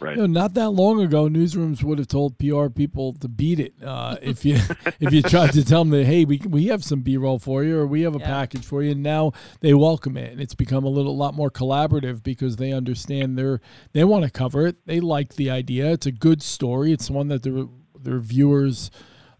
Right. 0.00 0.16
You 0.16 0.22
know, 0.22 0.26
not 0.26 0.52
that 0.54 0.70
long 0.70 1.00
ago, 1.00 1.28
newsrooms 1.28 1.82
would 1.82 1.98
have 1.98 2.08
told 2.08 2.36
PR 2.38 2.68
people 2.68 3.14
to 3.14 3.28
beat 3.28 3.58
it 3.58 3.72
uh, 3.82 4.16
if 4.22 4.44
you 4.44 4.56
if 5.00 5.12
you 5.14 5.22
tried 5.22 5.52
to 5.52 5.64
tell 5.64 5.82
them 5.84 5.90
that 5.90 6.04
hey, 6.04 6.24
we 6.26 6.42
we 6.46 6.66
have 6.66 6.84
some 6.84 7.00
B 7.00 7.16
roll 7.16 7.38
for 7.38 7.62
you 7.64 7.78
or 7.78 7.86
we 7.86 8.02
have 8.02 8.14
a 8.14 8.18
Yeah. 8.18 8.26
package 8.26 8.64
for 8.66 8.82
you. 8.82 8.90
And 8.90 9.02
now 9.02 9.32
they 9.60 9.72
welcome 9.72 10.16
it, 10.18 10.32
and 10.32 10.40
it's 10.42 10.54
become 10.54 10.84
a 10.84 10.88
little 10.90 11.16
lot 11.16 11.34
more 11.34 11.50
collaborative 11.50 12.22
because 12.22 12.56
they 12.56 12.72
understand 12.72 13.38
they're 13.38 13.60
they 13.92 14.04
want 14.04 14.24
to 14.24 14.30
cover 14.30 14.66
it. 14.66 14.84
They 14.84 15.00
like 15.00 15.36
the 15.36 15.48
idea. 15.50 15.92
It's 15.92 16.06
a 16.06 16.12
good 16.12 16.42
story. 16.42 16.92
It's 16.92 17.08
one 17.10 17.28
that 17.28 17.42
their 17.42 17.64
their 18.04 18.18
viewers 18.20 18.90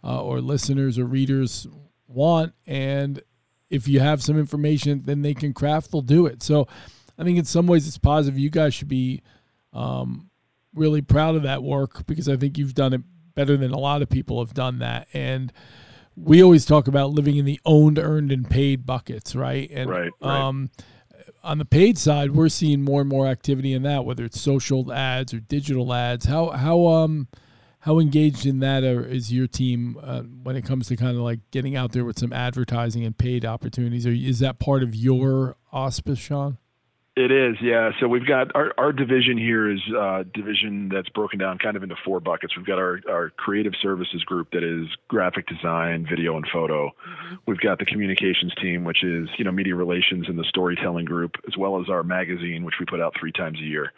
uh, 0.03 0.23
or 0.23 0.41
listeners 0.41 0.99
or 0.99 1.05
readers 1.05 1.67
want, 2.07 2.53
and 2.67 3.23
if 3.71 3.89
you 3.89 4.01
have 4.01 4.23
some 4.23 4.39
information, 4.39 5.03
then 5.05 5.23
they 5.23 5.35
can 5.35 5.53
craft. 5.53 5.91
They'll 5.91 6.03
do 6.03 6.27
it. 6.27 6.43
So, 6.43 6.69
I 7.19 7.25
think 7.25 7.39
in 7.39 7.45
some 7.45 7.67
ways 7.67 7.87
it's 7.87 7.99
positive. 7.99 8.39
You 8.39 8.51
guys 8.51 8.75
should 8.75 8.89
be 8.89 9.23
um, 9.73 10.31
really 10.75 11.01
proud 11.03 11.37
of 11.37 11.43
that 11.45 11.63
work 11.63 12.07
because 12.07 12.29
I 12.29 12.37
think 12.37 12.59
you've 12.59 12.75
done 12.75 12.93
it 12.93 13.03
better 13.35 13.57
than 13.57 13.73
a 13.73 13.79
lot 13.79 14.03
of 14.03 14.09
people 14.09 14.45
have 14.45 14.55
done 14.55 14.79
that. 14.81 15.09
And 15.13 15.53
we 16.17 16.43
always 16.43 16.65
talk 16.65 16.87
about 16.89 17.11
living 17.11 17.37
in 17.37 17.45
the 17.45 17.61
owned, 17.65 17.99
earned, 17.99 18.31
and 18.31 18.49
paid 18.49 18.87
buckets, 18.87 19.35
right? 19.35 19.69
And 19.73 19.91
Right, 19.91 20.11
right. 20.21 20.41
um, 20.41 20.71
on 21.43 21.59
the 21.59 21.65
paid 21.65 21.99
side, 21.99 22.33
we're 22.33 22.49
seeing 22.49 22.83
more 22.83 23.01
and 23.01 23.11
more 23.11 23.27
activity 23.27 23.73
in 23.73 23.83
that, 23.83 24.05
whether 24.05 24.25
it's 24.25 24.41
social 24.41 24.93
ads 24.93 25.35
or 25.35 25.41
digital 25.41 25.93
ads. 25.93 26.27
How 26.27 26.51
how 26.51 26.87
um 26.87 27.29
how 27.85 27.99
engaged 27.99 28.47
in 28.47 28.61
that 28.61 28.83
are, 28.83 29.05
is 29.05 29.31
your 29.31 29.47
team 29.47 29.99
uh, 30.03 30.23
when 30.23 30.57
it 30.57 30.65
comes 30.65 30.89
to 30.89 30.97
kind 30.97 31.19
of 31.19 31.23
like 31.23 31.41
getting 31.51 31.77
out 31.77 31.93
there 31.93 32.03
with 32.03 32.19
some 32.19 32.33
advertising 32.33 33.05
and 33.05 33.19
paid 33.19 33.45
opportunities? 33.45 34.07
Or 34.07 34.11
is 34.11 34.39
that 34.39 34.59
part 34.59 34.83
of 34.83 34.95
your 34.95 35.57
auspice, 35.71 36.19
Sean? 36.19 36.57
It 37.15 37.31
is, 37.31 37.57
yeah. 37.61 37.91
So 38.01 38.09
we've 38.09 38.27
got 38.27 38.57
our, 38.57 38.73
our 38.79 38.91
division 38.91 39.37
here 39.37 39.71
is 39.71 39.81
uh, 39.97 40.25
division 40.33 40.91
that's 40.93 41.11
broken 41.11 41.39
down 41.39 41.59
kind 41.59 41.77
of 41.77 41.83
into 41.83 41.95
four 42.07 42.21
buckets. 42.21 42.57
We've 42.57 42.67
got 42.67 42.79
our, 42.79 43.01
our 43.09 43.31
creative 43.37 43.75
services 43.83 44.25
group 44.25 44.51
that 44.53 44.65
is 44.65 44.89
graphic 45.09 45.47
design, 45.47 46.07
video, 46.09 46.37
and 46.37 46.47
photo. 46.51 46.91
We've 47.47 47.61
got 47.61 47.79
the 47.79 47.85
communications 47.85 48.55
team, 48.61 48.85
which 48.85 49.05
is 49.05 49.29
you 49.37 49.45
know 49.45 49.53
media 49.53 49.77
relations 49.77 50.25
and 50.27 50.39
the 50.39 50.45
storytelling 50.49 51.05
group, 51.05 51.33
as 51.47 51.57
well 51.57 51.81
as 51.81 51.91
our 51.91 52.03
magazine, 52.03 52.65
which 52.65 52.77
we 52.81 52.87
put 52.87 53.01
out 53.01 53.13
three 53.21 53.31
times 53.31 53.59
a 53.61 53.65
year. 53.65 53.93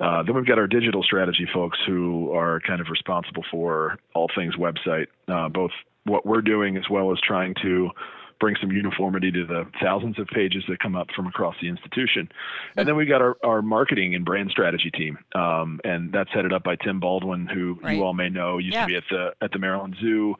Uh, 0.00 0.22
then 0.22 0.34
we've 0.34 0.46
got 0.46 0.58
our 0.58 0.66
digital 0.66 1.02
strategy 1.02 1.46
folks 1.52 1.78
who 1.86 2.30
are 2.32 2.60
kind 2.60 2.80
of 2.80 2.88
responsible 2.90 3.44
for 3.50 3.98
all 4.14 4.28
things 4.34 4.54
website, 4.56 5.06
uh, 5.28 5.48
both 5.48 5.70
what 6.04 6.26
we're 6.26 6.42
doing 6.42 6.76
as 6.76 6.84
well 6.90 7.12
as 7.12 7.18
trying 7.20 7.54
to 7.62 7.90
bring 8.38 8.54
some 8.60 8.70
uniformity 8.70 9.30
to 9.30 9.46
the 9.46 9.64
thousands 9.82 10.18
of 10.18 10.26
pages 10.28 10.62
that 10.68 10.78
come 10.78 10.94
up 10.94 11.08
from 11.14 11.26
across 11.26 11.54
the 11.60 11.68
institution. 11.68 12.28
And 12.76 12.86
then 12.86 12.96
we've 12.96 13.08
got 13.08 13.22
our, 13.22 13.36
our 13.42 13.62
marketing 13.62 14.14
and 14.14 14.24
brand 14.24 14.50
strategy 14.50 14.90
team, 14.90 15.18
um, 15.34 15.80
and 15.84 16.12
that's 16.12 16.30
headed 16.32 16.52
up 16.52 16.62
by 16.62 16.76
Tim 16.76 17.00
Baldwin, 17.00 17.46
who 17.46 17.78
right. 17.82 17.96
you 17.96 18.04
all 18.04 18.14
may 18.14 18.28
know 18.28 18.58
used 18.58 18.74
yeah. 18.74 18.82
to 18.82 18.86
be 18.86 18.96
at 18.96 19.04
the 19.10 19.30
at 19.40 19.52
the 19.52 19.58
Maryland 19.58 19.96
Zoo, 20.00 20.34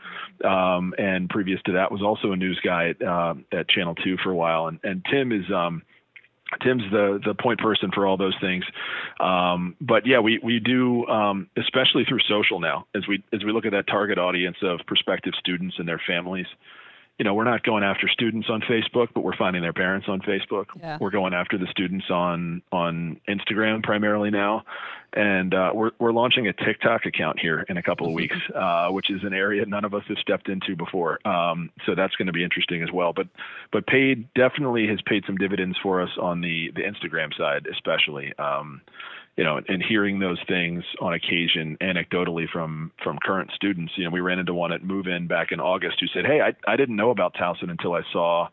um, 0.45 0.93
and 0.99 1.29
previous 1.29 1.61
to 1.67 1.73
that 1.73 1.91
was 1.91 2.03
also 2.03 2.33
a 2.33 2.37
news 2.37 2.61
guy 2.63 2.91
at, 2.91 3.03
uh, 3.03 3.35
at 3.53 3.69
Channel 3.69 3.95
Two 3.95 4.17
for 4.23 4.31
a 4.31 4.37
while. 4.37 4.67
And 4.67 4.79
and 4.83 5.05
Tim 5.11 5.33
is 5.33 5.51
um, 5.51 5.83
Tim's 6.61 6.83
the 6.91 7.21
the 7.25 7.35
point 7.35 7.61
person 7.61 7.91
for 7.95 8.07
all 8.07 8.17
those 8.17 8.35
things. 8.41 8.65
Um, 9.21 9.77
but 9.81 10.07
yeah, 10.07 10.21
we 10.21 10.39
we 10.43 10.61
do 10.61 11.07
um, 11.07 11.49
especially 11.57 12.05
through 12.05 12.21
social 12.29 12.61
now 12.61 12.87
as 12.95 13.07
we 13.09 13.23
as 13.33 13.45
we 13.45 13.53
look 13.53 13.67
at 13.67 13.73
that 13.73 13.87
target 13.87 14.19
audience 14.19 14.57
of 14.63 14.81
prospective 14.87 15.35
students 15.39 15.77
and 15.79 15.89
their 15.89 16.01
families 16.07 16.47
you 17.19 17.25
know, 17.25 17.33
we're 17.33 17.45
not 17.45 17.63
going 17.63 17.83
after 17.83 18.09
students 18.09 18.49
on 18.51 18.61
Facebook, 18.61 19.09
but 19.15 19.23
we're 19.23 19.37
finding 19.37 19.63
their 19.63 19.73
parents 19.73 20.07
on 20.09 20.21
Facebook. 20.21 20.67
Yeah. 20.79 20.99
We're 21.01 21.11
going 21.11 21.33
after 21.33 21.57
the 21.57 21.67
students 21.71 22.07
on 22.11 22.63
on 22.71 23.21
Instagram 23.27 23.83
primarily 23.83 24.31
now, 24.31 24.65
and 25.15 25.55
uh, 25.55 25.71
we're 25.75 25.93
we're 25.99 26.13
launching 26.13 26.47
a 26.47 26.53
TikTok 26.53 27.07
account 27.07 27.41
here 27.41 27.65
in 27.71 27.79
a 27.79 27.83
couple 27.83 28.07
of 28.07 28.11
mm-hmm. 28.11 28.17
weeks, 28.17 28.37
uh, 28.55 28.89
which 28.91 29.11
is 29.11 29.23
an 29.25 29.33
area 29.33 29.65
none 29.65 29.87
of 29.87 29.95
us 29.95 30.03
have 30.09 30.19
stepped 30.19 30.51
into 30.51 30.77
before. 30.77 31.27
Um, 31.27 31.71
so 31.87 31.95
that's 31.95 32.15
going 32.17 32.27
to 32.27 32.35
be 32.35 32.45
interesting 32.45 32.83
as 32.83 32.93
well. 32.93 33.15
But 33.15 33.29
but 33.73 33.87
paid 33.87 34.33
definitely 34.35 34.87
has 34.89 35.01
paid 35.07 35.25
some 35.27 35.37
dividends 35.37 35.79
for 35.83 36.03
us 36.03 36.11
on 36.21 36.43
the 36.43 36.71
the 36.75 36.83
Instagram 36.83 37.35
side, 37.37 37.67
especially. 37.67 38.35
Um, 38.39 38.83
you 39.37 39.45
know, 39.45 39.61
and 39.69 39.83
hearing 39.83 40.19
those 40.19 40.39
things 40.49 40.83
on 41.01 41.13
occasion 41.13 41.77
anecdotally 41.81 42.49
from 42.49 42.91
from 43.03 43.19
current 43.23 43.51
students. 43.55 43.93
You 43.97 44.05
know, 44.05 44.11
we 44.11 44.21
ran 44.21 44.39
into 44.39 44.55
one 44.55 44.73
at 44.73 44.83
Move 44.83 45.07
In 45.07 45.27
back 45.27 45.53
in 45.53 45.61
August 45.61 45.99
who 46.01 46.07
said, 46.09 46.25
"Hey, 46.25 46.41
I 46.41 46.55
I 46.71 46.77
didn't 46.77 46.97
know 46.97 47.11
about 47.11 47.35
Towson 47.35 47.71
until 47.71 47.93
I 47.93 48.03
saw, 48.13 48.49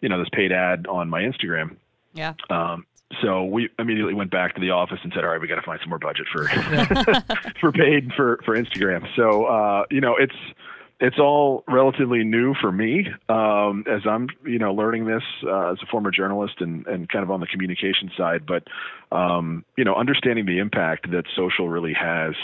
you 0.00 0.08
know, 0.08 0.18
this 0.18 0.28
paid 0.32 0.52
ad 0.52 0.86
on 0.86 1.08
my 1.08 1.22
Instagram." 1.22 1.76
Yeah. 2.14 2.34
Um, 2.50 2.86
so 3.20 3.44
we 3.44 3.68
immediately 3.78 4.14
went 4.14 4.30
back 4.30 4.54
to 4.54 4.60
the 4.60 4.70
office 4.70 4.98
and 5.02 5.12
said, 5.14 5.24
"All 5.24 5.30
right, 5.30 5.40
we 5.40 5.48
got 5.48 5.56
to 5.56 5.62
find 5.62 5.80
some 5.80 5.88
more 5.88 5.98
budget 5.98 6.26
for 6.30 6.46
for 7.60 7.72
paid 7.72 8.12
for 8.14 8.40
for 8.44 8.56
Instagram." 8.56 9.06
So 9.16 9.44
uh, 9.46 9.84
you 9.90 10.00
know, 10.00 10.16
it's 10.16 10.36
it's 11.02 11.18
all 11.18 11.64
relatively 11.66 12.22
new 12.22 12.54
for 12.54 12.70
me 12.70 13.08
um, 13.28 13.84
as 13.90 14.02
I'm, 14.08 14.28
you 14.46 14.60
know, 14.60 14.72
learning 14.72 15.06
this 15.06 15.24
uh, 15.44 15.72
as 15.72 15.78
a 15.82 15.86
former 15.90 16.12
journalist 16.12 16.60
and, 16.60 16.86
and 16.86 17.08
kind 17.08 17.24
of 17.24 17.30
on 17.32 17.40
the 17.40 17.46
communication 17.48 18.08
side. 18.16 18.46
But, 18.46 18.68
um, 19.10 19.64
you 19.76 19.82
know, 19.82 19.96
understanding 19.96 20.46
the 20.46 20.58
impact 20.58 21.10
that 21.10 21.24
social 21.34 21.68
really 21.68 21.92
has 21.92 22.34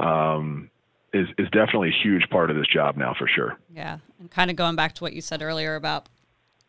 um, 0.00 0.70
is 1.12 1.28
is 1.38 1.48
definitely 1.50 1.90
a 1.90 2.02
huge 2.02 2.28
part 2.30 2.50
of 2.50 2.56
this 2.56 2.66
job 2.66 2.96
now 2.96 3.14
for 3.16 3.28
sure. 3.28 3.56
Yeah, 3.72 3.98
and 4.18 4.28
kind 4.28 4.50
of 4.50 4.56
going 4.56 4.74
back 4.74 4.96
to 4.96 5.04
what 5.04 5.12
you 5.12 5.20
said 5.20 5.40
earlier 5.40 5.76
about, 5.76 6.08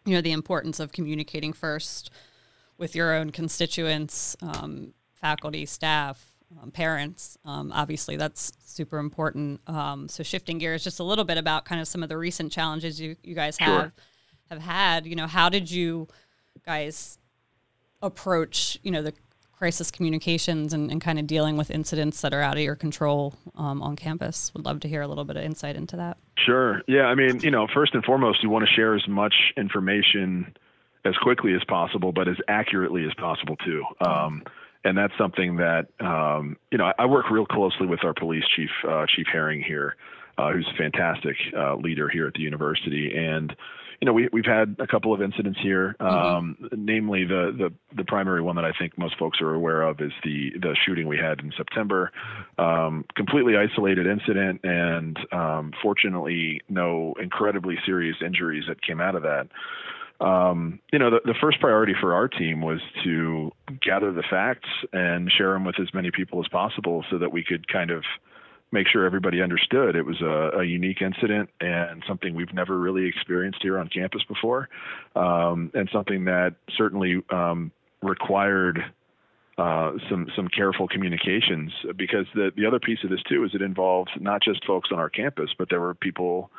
you 0.05 0.13
know, 0.13 0.21
the 0.21 0.31
importance 0.31 0.79
of 0.79 0.91
communicating 0.91 1.53
first 1.53 2.11
with 2.77 2.95
your 2.95 3.15
own 3.15 3.31
constituents, 3.31 4.37
um, 4.43 4.93
faculty, 5.15 5.65
staff, 5.65 6.34
um, 6.61 6.71
parents. 6.71 7.37
Um, 7.45 7.71
obviously, 7.71 8.15
that's 8.15 8.53
super 8.65 8.97
important. 8.97 9.61
Um, 9.67 10.07
so, 10.09 10.23
shifting 10.23 10.57
gears 10.57 10.83
just 10.83 10.99
a 10.99 11.03
little 11.03 11.25
bit 11.25 11.37
about 11.37 11.65
kind 11.65 11.81
of 11.81 11.87
some 11.87 12.03
of 12.03 12.09
the 12.09 12.17
recent 12.17 12.51
challenges 12.51 12.99
you, 12.99 13.15
you 13.23 13.35
guys 13.35 13.57
have 13.57 13.81
sure. 13.81 13.93
have 14.49 14.61
had. 14.61 15.05
You 15.05 15.15
know, 15.15 15.27
how 15.27 15.49
did 15.49 15.69
you 15.69 16.07
guys 16.65 17.17
approach 18.01 18.77
you 18.83 18.91
know 18.91 19.01
the 19.01 19.13
crisis 19.57 19.89
communications 19.89 20.73
and, 20.73 20.91
and 20.91 21.01
kind 21.01 21.17
of 21.17 21.25
dealing 21.25 21.57
with 21.57 21.71
incidents 21.71 22.21
that 22.21 22.33
are 22.33 22.41
out 22.41 22.57
of 22.57 22.63
your 22.63 22.75
control 22.75 23.33
um, 23.55 23.81
on 23.81 23.95
campus? 23.95 24.51
Would 24.53 24.65
love 24.65 24.81
to 24.81 24.87
hear 24.87 25.01
a 25.01 25.07
little 25.07 25.23
bit 25.23 25.37
of 25.37 25.43
insight 25.43 25.75
into 25.75 25.95
that. 25.95 26.17
Sure. 26.37 26.81
Yeah. 26.87 27.03
I 27.03 27.15
mean, 27.15 27.39
you 27.39 27.51
know, 27.51 27.67
first 27.73 27.93
and 27.93 28.03
foremost, 28.03 28.43
you 28.43 28.49
want 28.49 28.67
to 28.67 28.73
share 28.73 28.95
as 28.95 29.07
much 29.07 29.33
information 29.55 30.55
as 31.05 31.15
quickly 31.17 31.53
as 31.53 31.63
possible, 31.63 32.11
but 32.11 32.27
as 32.27 32.37
accurately 32.47 33.05
as 33.05 33.13
possible 33.13 33.55
too. 33.57 33.83
Um, 34.01 34.43
and 34.85 34.97
that's 34.97 35.13
something 35.17 35.57
that 35.57 35.87
um, 35.99 36.55
you 36.71 36.77
know 36.77 36.93
I 36.97 37.05
work 37.07 37.29
real 37.29 37.45
closely 37.45 37.87
with 37.87 38.05
our 38.05 38.13
police 38.13 38.45
chief, 38.55 38.69
uh, 38.87 39.05
Chief 39.13 39.25
Herring 39.29 39.61
here, 39.61 39.97
uh, 40.37 40.51
who's 40.51 40.67
a 40.73 40.77
fantastic 40.77 41.35
uh, 41.57 41.75
leader 41.75 42.07
here 42.07 42.27
at 42.27 42.33
the 42.35 42.41
university, 42.41 43.11
and 43.17 43.53
you 43.99 44.05
know 44.05 44.13
we 44.13 44.29
we've 44.31 44.45
had 44.45 44.75
a 44.79 44.85
couple 44.85 45.11
of 45.11 45.23
incidents 45.23 45.59
here, 45.61 45.95
mm-hmm. 45.99 46.05
um, 46.05 46.57
mm-hmm. 46.61 46.85
namely 46.85 47.25
the, 47.25 47.51
the 47.57 47.73
the 47.97 48.05
primary 48.05 48.41
one 48.41 48.55
that 48.57 48.65
I 48.65 48.73
think 48.77 48.97
most 48.97 49.17
folks 49.17 49.41
are 49.41 49.55
aware 49.55 49.81
of 49.81 49.99
is 49.99 50.11
the 50.23 50.51
the 50.61 50.75
shooting 50.85 51.07
we 51.07 51.17
had 51.17 51.39
in 51.39 51.51
September, 51.57 52.11
um, 52.59 53.05
completely 53.15 53.55
isolated 53.57 54.05
incident, 54.05 54.61
and 54.63 55.17
um, 55.31 55.71
fortunately 55.81 56.61
no 56.69 57.15
incredibly 57.19 57.77
serious 57.85 58.17
injuries 58.23 58.65
that 58.67 58.83
came 58.83 59.01
out 59.01 59.15
of 59.15 59.23
that 59.23 59.47
um, 60.19 60.79
you 60.93 60.99
know, 60.99 61.09
the, 61.09 61.19
the 61.25 61.35
first 61.41 61.59
priority 61.59 61.93
for 61.99 62.13
our 62.13 62.27
team 62.27 62.61
was 62.61 62.79
to 63.03 63.51
gather 63.81 64.11
the 64.11 64.23
facts 64.29 64.69
and 64.93 65.31
share 65.31 65.53
them 65.53 65.65
with 65.65 65.79
as 65.79 65.93
many 65.93 66.11
people 66.11 66.39
as 66.39 66.47
possible 66.47 67.03
so 67.09 67.17
that 67.17 67.31
we 67.31 67.43
could 67.43 67.67
kind 67.67 67.91
of 67.91 68.03
make 68.71 68.87
sure 68.87 69.05
everybody 69.05 69.41
understood. 69.41 69.95
It 69.95 70.05
was 70.05 70.21
a, 70.21 70.59
a 70.59 70.63
unique 70.63 71.01
incident 71.01 71.49
and 71.61 72.03
something 72.07 72.33
we've 72.33 72.53
never 72.53 72.77
really 72.77 73.05
experienced 73.05 73.59
here 73.61 73.77
on 73.77 73.89
campus 73.89 74.23
before, 74.27 74.69
um, 75.15 75.71
and 75.73 75.89
something 75.91 76.25
that 76.25 76.55
certainly 76.77 77.23
um, 77.29 77.71
required 78.01 78.83
uh, 79.57 79.93
some 80.09 80.27
some 80.35 80.49
careful 80.49 80.85
communications 80.85 81.71
because 81.95 82.25
the 82.35 82.51
the 82.57 82.65
other 82.65 82.79
piece 82.79 82.99
of 83.05 83.09
this 83.09 83.23
too 83.23 83.45
is 83.45 83.51
it 83.53 83.61
involves 83.61 84.11
not 84.19 84.43
just 84.43 84.65
folks 84.65 84.89
on 84.91 84.99
our 84.99 85.09
campus, 85.09 85.51
but 85.57 85.69
there 85.69 85.79
were 85.79 85.93
people 85.93 86.51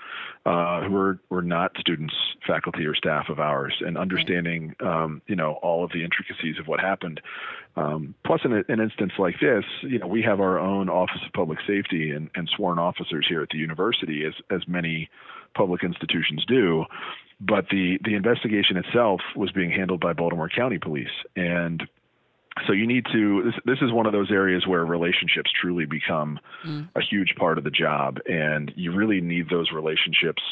uh, 0.46 0.80
who 0.80 0.92
were 0.92 1.18
were 1.28 1.42
not 1.42 1.72
students, 1.78 2.14
faculty, 2.46 2.86
or 2.86 2.94
staff 2.94 3.28
of 3.28 3.38
ours, 3.38 3.74
and 3.80 3.98
understanding 3.98 4.74
um, 4.80 5.20
you 5.26 5.36
know 5.36 5.58
all 5.62 5.84
of 5.84 5.92
the 5.92 6.02
intricacies 6.02 6.58
of 6.58 6.68
what 6.68 6.80
happened. 6.80 7.20
Um, 7.76 8.14
plus, 8.24 8.40
in 8.46 8.52
a, 8.54 8.62
an 8.68 8.80
instance 8.80 9.12
like 9.18 9.40
this, 9.40 9.64
you 9.82 9.98
know 9.98 10.06
we 10.06 10.22
have 10.22 10.40
our 10.40 10.58
own 10.58 10.88
Office 10.88 11.20
of 11.26 11.32
Public 11.34 11.58
Safety 11.66 12.12
and, 12.12 12.30
and 12.34 12.48
sworn 12.56 12.78
officers 12.78 13.26
here 13.28 13.42
at 13.42 13.50
the 13.50 13.58
university, 13.58 14.24
as 14.24 14.32
as 14.50 14.66
many 14.66 15.10
public 15.54 15.82
institutions 15.84 16.46
do 16.46 16.84
but 17.38 17.66
the 17.70 17.98
the 18.02 18.14
investigation 18.14 18.78
itself 18.78 19.20
was 19.34 19.52
being 19.52 19.70
handled 19.70 20.00
by 20.00 20.14
Baltimore 20.14 20.48
County 20.48 20.78
Police, 20.78 21.12
and 21.36 21.86
so 22.66 22.72
you 22.72 22.86
need 22.86 23.04
to 23.12 23.42
this, 23.44 23.54
this 23.64 23.78
is 23.82 23.92
one 23.92 24.06
of 24.06 24.12
those 24.12 24.30
areas 24.30 24.66
where 24.66 24.84
relationships 24.84 25.50
truly 25.60 25.84
become 25.84 26.38
mm. 26.66 26.88
a 26.94 27.00
huge 27.02 27.34
part 27.38 27.58
of 27.58 27.64
the 27.64 27.70
job 27.70 28.18
and 28.26 28.72
you 28.76 28.92
really 28.94 29.20
need 29.20 29.48
those 29.50 29.70
relationships 29.72 30.42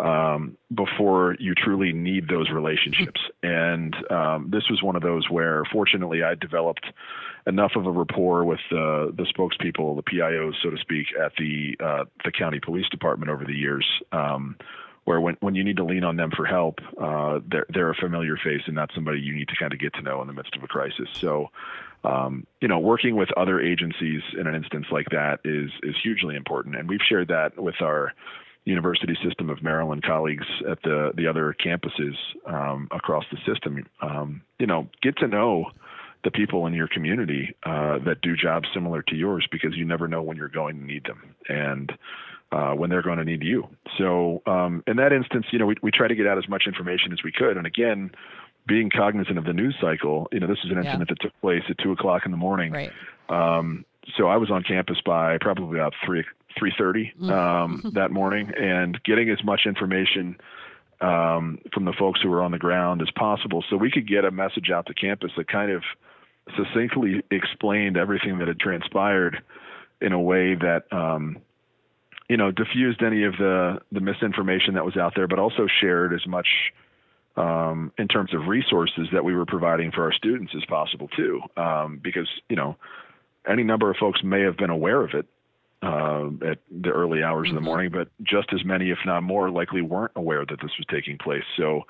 um, 0.00 0.56
before 0.74 1.36
you 1.38 1.54
truly 1.54 1.92
need 1.92 2.28
those 2.28 2.50
relationships 2.50 3.20
and 3.42 3.94
um, 4.10 4.48
this 4.50 4.64
was 4.70 4.82
one 4.82 4.96
of 4.96 5.02
those 5.02 5.28
where 5.30 5.64
fortunately 5.72 6.22
i 6.22 6.34
developed 6.34 6.86
enough 7.46 7.72
of 7.74 7.86
a 7.86 7.90
rapport 7.90 8.44
with 8.44 8.60
the 8.70 9.12
the 9.16 9.24
spokespeople 9.24 9.96
the 9.96 10.02
pios 10.02 10.54
so 10.62 10.70
to 10.70 10.76
speak 10.78 11.06
at 11.22 11.32
the 11.38 11.76
uh, 11.84 12.04
the 12.24 12.30
county 12.30 12.60
police 12.60 12.88
department 12.90 13.30
over 13.30 13.44
the 13.44 13.54
years 13.54 13.86
um, 14.12 14.56
where 15.04 15.20
when, 15.20 15.36
when 15.40 15.54
you 15.54 15.64
need 15.64 15.76
to 15.76 15.84
lean 15.84 16.04
on 16.04 16.16
them 16.16 16.30
for 16.30 16.46
help, 16.46 16.78
uh, 17.00 17.40
they're, 17.50 17.66
they're 17.68 17.90
a 17.90 17.94
familiar 17.94 18.36
face 18.36 18.62
and 18.66 18.74
not 18.74 18.90
somebody 18.94 19.20
you 19.20 19.34
need 19.34 19.48
to 19.48 19.56
kind 19.56 19.72
of 19.72 19.78
get 19.78 19.92
to 19.94 20.02
know 20.02 20.20
in 20.20 20.28
the 20.28 20.32
midst 20.32 20.54
of 20.56 20.62
a 20.62 20.68
crisis. 20.68 21.08
So, 21.14 21.48
um, 22.04 22.46
you 22.60 22.68
know, 22.68 22.78
working 22.78 23.16
with 23.16 23.30
other 23.36 23.60
agencies 23.60 24.22
in 24.38 24.46
an 24.46 24.54
instance 24.54 24.86
like 24.90 25.06
that 25.10 25.40
is 25.44 25.70
is 25.82 25.94
hugely 26.02 26.36
important, 26.36 26.76
and 26.76 26.88
we've 26.88 27.00
shared 27.08 27.28
that 27.28 27.60
with 27.60 27.80
our 27.80 28.12
University 28.64 29.16
System 29.24 29.50
of 29.50 29.62
Maryland 29.62 30.02
colleagues 30.02 30.46
at 30.68 30.82
the 30.82 31.12
the 31.16 31.26
other 31.26 31.54
campuses 31.64 32.14
um, 32.46 32.88
across 32.90 33.24
the 33.30 33.38
system. 33.46 33.84
Um, 34.00 34.42
you 34.58 34.66
know, 34.66 34.88
get 35.00 35.16
to 35.18 35.28
know 35.28 35.70
the 36.24 36.30
people 36.30 36.66
in 36.66 36.74
your 36.74 36.88
community 36.88 37.54
uh, 37.64 37.98
that 38.04 38.20
do 38.22 38.36
jobs 38.36 38.68
similar 38.72 39.02
to 39.02 39.16
yours 39.16 39.46
because 39.50 39.76
you 39.76 39.84
never 39.84 40.06
know 40.06 40.22
when 40.22 40.36
you're 40.36 40.48
going 40.48 40.78
to 40.78 40.84
need 40.84 41.04
them, 41.04 41.34
and 41.48 41.92
uh, 42.52 42.72
when 42.72 42.90
they're 42.90 43.02
going 43.02 43.18
to 43.18 43.24
need 43.24 43.42
you. 43.42 43.66
So 43.98 44.42
um, 44.46 44.82
in 44.86 44.96
that 44.96 45.12
instance, 45.12 45.46
you 45.50 45.58
know, 45.58 45.66
we, 45.66 45.76
we 45.82 45.90
try 45.90 46.08
to 46.08 46.14
get 46.14 46.26
out 46.26 46.38
as 46.38 46.48
much 46.48 46.64
information 46.66 47.12
as 47.12 47.22
we 47.22 47.32
could. 47.32 47.56
And 47.56 47.66
again, 47.66 48.10
being 48.66 48.90
cognizant 48.90 49.38
of 49.38 49.44
the 49.44 49.52
news 49.52 49.76
cycle, 49.80 50.28
you 50.32 50.40
know, 50.40 50.46
this 50.46 50.58
is 50.64 50.70
an 50.70 50.78
incident 50.78 51.00
yeah. 51.00 51.14
that 51.14 51.20
took 51.20 51.40
place 51.40 51.62
at 51.68 51.78
two 51.78 51.92
o'clock 51.92 52.22
in 52.24 52.30
the 52.30 52.36
morning. 52.36 52.72
Right. 52.72 52.92
Um, 53.28 53.84
so 54.16 54.26
I 54.28 54.36
was 54.36 54.50
on 54.50 54.62
campus 54.62 54.98
by 55.04 55.38
probably 55.40 55.78
about 55.78 55.94
three 56.04 56.24
three 56.58 56.72
thirty 56.76 57.12
mm. 57.20 57.30
um, 57.30 57.82
that 57.94 58.10
morning, 58.10 58.52
and 58.56 59.02
getting 59.04 59.30
as 59.30 59.42
much 59.44 59.62
information 59.66 60.36
um, 61.00 61.58
from 61.72 61.84
the 61.84 61.92
folks 61.98 62.20
who 62.20 62.28
were 62.28 62.42
on 62.42 62.52
the 62.52 62.58
ground 62.58 63.02
as 63.02 63.10
possible, 63.16 63.64
so 63.68 63.76
we 63.76 63.90
could 63.90 64.08
get 64.08 64.24
a 64.24 64.30
message 64.30 64.70
out 64.70 64.86
to 64.86 64.94
campus 64.94 65.32
that 65.36 65.48
kind 65.48 65.70
of 65.70 65.82
succinctly 66.56 67.22
explained 67.30 67.96
everything 67.96 68.38
that 68.38 68.48
had 68.48 68.58
transpired 68.58 69.42
in 70.00 70.12
a 70.12 70.20
way 70.20 70.54
that 70.54 70.84
um, 70.92 71.38
you 72.28 72.36
know, 72.36 72.50
diffused 72.50 73.02
any 73.02 73.24
of 73.24 73.32
the 73.38 73.80
the 73.90 74.00
misinformation 74.00 74.74
that 74.74 74.84
was 74.84 74.96
out 74.96 75.14
there, 75.14 75.28
but 75.28 75.38
also 75.38 75.66
shared 75.80 76.12
as 76.12 76.26
much 76.26 76.46
um, 77.36 77.92
in 77.98 78.08
terms 78.08 78.34
of 78.34 78.46
resources 78.46 79.08
that 79.12 79.24
we 79.24 79.34
were 79.34 79.46
providing 79.46 79.90
for 79.92 80.04
our 80.04 80.12
students 80.12 80.52
as 80.56 80.64
possible 80.66 81.08
too, 81.08 81.40
um, 81.56 82.00
because 82.02 82.28
you 82.48 82.56
know 82.56 82.76
any 83.48 83.62
number 83.62 83.90
of 83.90 83.96
folks 83.96 84.22
may 84.22 84.42
have 84.42 84.56
been 84.56 84.70
aware 84.70 85.02
of 85.02 85.14
it 85.14 85.26
uh, 85.82 86.28
at 86.46 86.58
the 86.70 86.90
early 86.90 87.22
hours 87.22 87.48
mm-hmm. 87.48 87.56
of 87.56 87.62
the 87.62 87.66
mm-hmm. 87.66 87.66
morning, 87.66 87.90
but 87.92 88.08
just 88.22 88.52
as 88.52 88.64
many, 88.64 88.90
if 88.90 88.98
not 89.04 89.22
more, 89.22 89.50
likely 89.50 89.82
weren't 89.82 90.12
aware 90.14 90.44
that 90.46 90.60
this 90.60 90.70
was 90.78 90.86
taking 90.88 91.18
place. 91.18 91.42
So, 91.56 91.82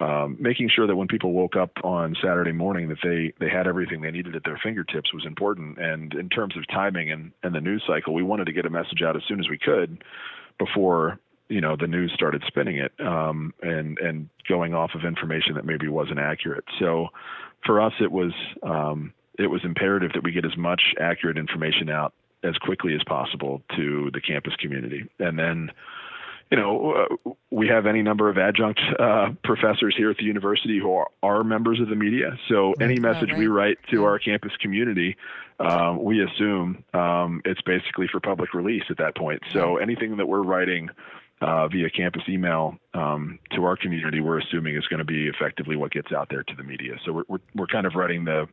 um, 0.00 0.36
making 0.40 0.70
sure 0.74 0.86
that 0.86 0.96
when 0.96 1.08
people 1.08 1.32
woke 1.32 1.54
up 1.54 1.70
on 1.84 2.16
Saturday 2.22 2.52
morning 2.52 2.88
that 2.88 2.98
they 3.02 3.32
they 3.38 3.50
had 3.50 3.66
everything 3.66 4.00
they 4.00 4.10
needed 4.10 4.34
at 4.34 4.44
their 4.44 4.58
fingertips 4.62 5.12
was 5.12 5.26
important. 5.26 5.78
And 5.78 6.14
in 6.14 6.30
terms 6.30 6.56
of 6.56 6.66
timing 6.68 7.10
and 7.12 7.32
and 7.42 7.54
the 7.54 7.60
news 7.60 7.82
cycle, 7.86 8.14
we 8.14 8.22
wanted 8.22 8.46
to 8.46 8.52
get 8.52 8.64
a 8.64 8.70
message 8.70 9.02
out 9.02 9.14
as 9.14 9.22
soon 9.28 9.40
as 9.40 9.48
we 9.48 9.58
could 9.58 10.02
before 10.58 11.18
you 11.48 11.60
know 11.60 11.76
the 11.78 11.86
news 11.86 12.12
started 12.14 12.42
spinning 12.46 12.78
it 12.78 12.92
um, 13.00 13.52
and 13.62 13.98
and 13.98 14.30
going 14.48 14.72
off 14.72 14.92
of 14.94 15.04
information 15.04 15.54
that 15.54 15.66
maybe 15.66 15.86
wasn't 15.86 16.18
accurate. 16.18 16.64
So, 16.78 17.08
for 17.66 17.80
us, 17.80 17.92
it 18.00 18.10
was. 18.10 18.32
Um, 18.62 19.12
it 19.36 19.48
was 19.48 19.62
imperative 19.64 20.12
that 20.14 20.22
we 20.22 20.30
get 20.30 20.44
as 20.44 20.56
much 20.56 20.80
accurate 21.00 21.36
information 21.36 21.90
out 21.90 22.14
as 22.44 22.56
quickly 22.58 22.94
as 22.94 23.02
possible 23.04 23.62
to 23.76 24.10
the 24.12 24.20
campus 24.20 24.54
community. 24.56 25.08
And 25.18 25.38
then, 25.38 25.70
you 26.50 26.58
know, 26.58 26.92
uh, 26.92 27.30
we 27.50 27.68
have 27.68 27.86
any 27.86 28.02
number 28.02 28.28
of 28.28 28.36
adjunct 28.36 28.80
uh, 28.98 29.30
professors 29.42 29.94
here 29.96 30.10
at 30.10 30.18
the 30.18 30.24
university 30.24 30.78
who 30.78 30.92
are, 30.92 31.08
are, 31.22 31.42
members 31.42 31.80
of 31.80 31.88
the 31.88 31.96
media. 31.96 32.38
So 32.48 32.74
any 32.80 33.00
message 33.00 33.30
right. 33.30 33.38
we 33.38 33.46
write 33.46 33.78
to 33.90 34.04
our 34.04 34.18
campus 34.18 34.52
community, 34.60 35.16
um, 35.58 36.02
we 36.02 36.22
assume 36.22 36.84
um, 36.92 37.40
it's 37.44 37.62
basically 37.62 38.06
for 38.08 38.20
public 38.20 38.54
release 38.54 38.84
at 38.90 38.98
that 38.98 39.16
point. 39.16 39.42
So 39.52 39.78
anything 39.78 40.16
that 40.18 40.26
we're 40.26 40.42
writing 40.42 40.90
uh, 41.44 41.68
via 41.68 41.90
campus 41.90 42.22
email 42.28 42.74
um, 42.94 43.38
to 43.54 43.64
our 43.64 43.76
community, 43.76 44.20
we're 44.20 44.38
assuming 44.38 44.76
is 44.76 44.86
going 44.86 44.98
to 44.98 45.04
be 45.04 45.28
effectively 45.28 45.76
what 45.76 45.92
gets 45.92 46.10
out 46.10 46.28
there 46.30 46.42
to 46.42 46.54
the 46.56 46.62
media. 46.62 46.94
So 47.04 47.12
we're, 47.12 47.24
we're, 47.28 47.38
we're 47.54 47.66
kind 47.66 47.86
of 47.86 47.94
writing 47.94 48.24
the 48.24 48.46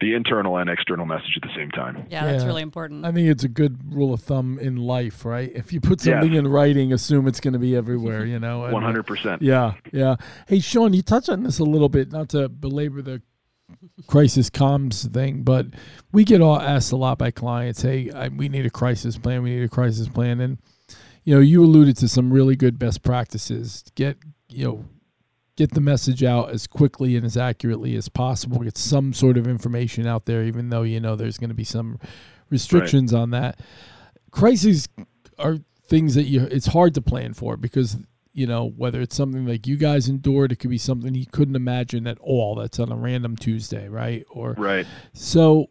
the 0.00 0.14
internal 0.14 0.56
and 0.56 0.68
external 0.68 1.06
message 1.06 1.36
at 1.36 1.42
the 1.42 1.54
same 1.56 1.70
time. 1.70 2.06
Yeah, 2.10 2.26
that's 2.26 2.44
really 2.44 2.62
important. 2.62 3.06
I 3.06 3.12
think 3.12 3.28
it's 3.28 3.44
a 3.44 3.48
good 3.48 3.94
rule 3.94 4.12
of 4.12 4.20
thumb 4.20 4.58
in 4.58 4.76
life, 4.76 5.24
right? 5.24 5.50
If 5.54 5.72
you 5.72 5.80
put 5.80 6.00
something 6.00 6.32
yeah. 6.32 6.40
in 6.40 6.48
writing, 6.48 6.92
assume 6.92 7.28
it's 7.28 7.40
going 7.40 7.54
to 7.54 7.58
be 7.58 7.74
everywhere. 7.74 8.26
You 8.26 8.38
know, 8.38 8.60
one 8.72 8.82
hundred 8.82 9.06
percent. 9.06 9.40
Yeah, 9.40 9.74
yeah. 9.92 10.16
Hey, 10.46 10.60
Sean, 10.60 10.92
you 10.92 11.02
touched 11.02 11.30
on 11.30 11.44
this 11.44 11.58
a 11.58 11.64
little 11.64 11.88
bit, 11.88 12.12
not 12.12 12.28
to 12.30 12.48
belabor 12.48 13.00
the 13.00 13.22
crisis 14.06 14.50
comms 14.50 15.10
thing, 15.12 15.42
but 15.42 15.66
we 16.12 16.24
get 16.24 16.42
all 16.42 16.60
asked 16.60 16.92
a 16.92 16.96
lot 16.96 17.16
by 17.16 17.30
clients, 17.30 17.80
"Hey, 17.80 18.10
I, 18.10 18.28
we 18.28 18.50
need 18.50 18.66
a 18.66 18.70
crisis 18.70 19.16
plan. 19.16 19.42
We 19.42 19.56
need 19.56 19.62
a 19.62 19.68
crisis 19.68 20.08
plan," 20.08 20.40
and 20.40 20.58
you 21.24 21.34
know, 21.34 21.40
you 21.40 21.64
alluded 21.64 21.96
to 21.98 22.08
some 22.08 22.32
really 22.32 22.56
good 22.56 22.78
best 22.78 23.02
practices. 23.02 23.84
Get 23.94 24.18
you 24.48 24.64
know, 24.64 24.84
get 25.56 25.72
the 25.72 25.80
message 25.80 26.22
out 26.22 26.50
as 26.50 26.66
quickly 26.66 27.16
and 27.16 27.24
as 27.24 27.36
accurately 27.36 27.96
as 27.96 28.08
possible. 28.08 28.58
Get 28.58 28.78
some 28.78 29.12
sort 29.12 29.36
of 29.36 29.48
information 29.48 30.06
out 30.06 30.26
there, 30.26 30.44
even 30.44 30.70
though 30.70 30.82
you 30.82 31.00
know 31.00 31.16
there's 31.16 31.38
going 31.38 31.50
to 31.50 31.54
be 31.54 31.64
some 31.64 31.98
restrictions 32.50 33.12
right. 33.12 33.20
on 33.20 33.30
that. 33.30 33.60
Crises 34.30 34.88
are 35.38 35.58
things 35.86 36.14
that 36.14 36.24
you 36.24 36.42
it's 36.42 36.66
hard 36.66 36.94
to 36.94 37.02
plan 37.02 37.34
for 37.34 37.56
because 37.56 37.96
you 38.32 38.46
know 38.46 38.70
whether 38.76 39.00
it's 39.00 39.16
something 39.16 39.46
like 39.46 39.66
you 39.66 39.76
guys 39.76 40.08
endured 40.08 40.50
it 40.50 40.56
could 40.56 40.70
be 40.70 40.78
something 40.78 41.14
you 41.14 41.26
couldn't 41.26 41.56
imagine 41.56 42.06
at 42.06 42.18
all 42.20 42.54
that's 42.54 42.78
on 42.80 42.90
a 42.90 42.96
random 42.96 43.36
tuesday 43.36 43.86
right 43.88 44.24
or 44.30 44.54
right 44.54 44.86
so 45.12 45.68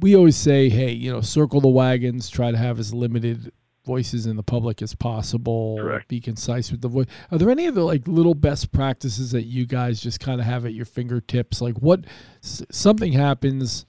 we 0.00 0.16
always 0.16 0.36
say 0.36 0.68
hey 0.68 0.90
you 0.90 1.12
know 1.12 1.20
circle 1.20 1.60
the 1.60 1.68
wagons 1.68 2.28
try 2.28 2.50
to 2.50 2.56
have 2.56 2.80
as 2.80 2.92
limited 2.92 3.52
voices 3.86 4.26
in 4.26 4.36
the 4.36 4.42
public 4.42 4.82
as 4.82 4.94
possible. 4.94 5.78
Correct. 5.80 6.08
Be 6.08 6.20
concise 6.20 6.70
with 6.70 6.82
the 6.82 6.88
voice. 6.88 7.06
Are 7.30 7.38
there 7.38 7.50
any 7.50 7.66
other 7.66 7.82
like 7.82 8.06
little 8.06 8.34
best 8.34 8.72
practices 8.72 9.30
that 9.30 9.44
you 9.44 9.64
guys 9.64 10.00
just 10.00 10.20
kind 10.20 10.40
of 10.40 10.46
have 10.46 10.66
at 10.66 10.74
your 10.74 10.84
fingertips? 10.84 11.62
Like 11.62 11.76
what 11.76 12.04
something 12.42 13.12
happens, 13.12 13.86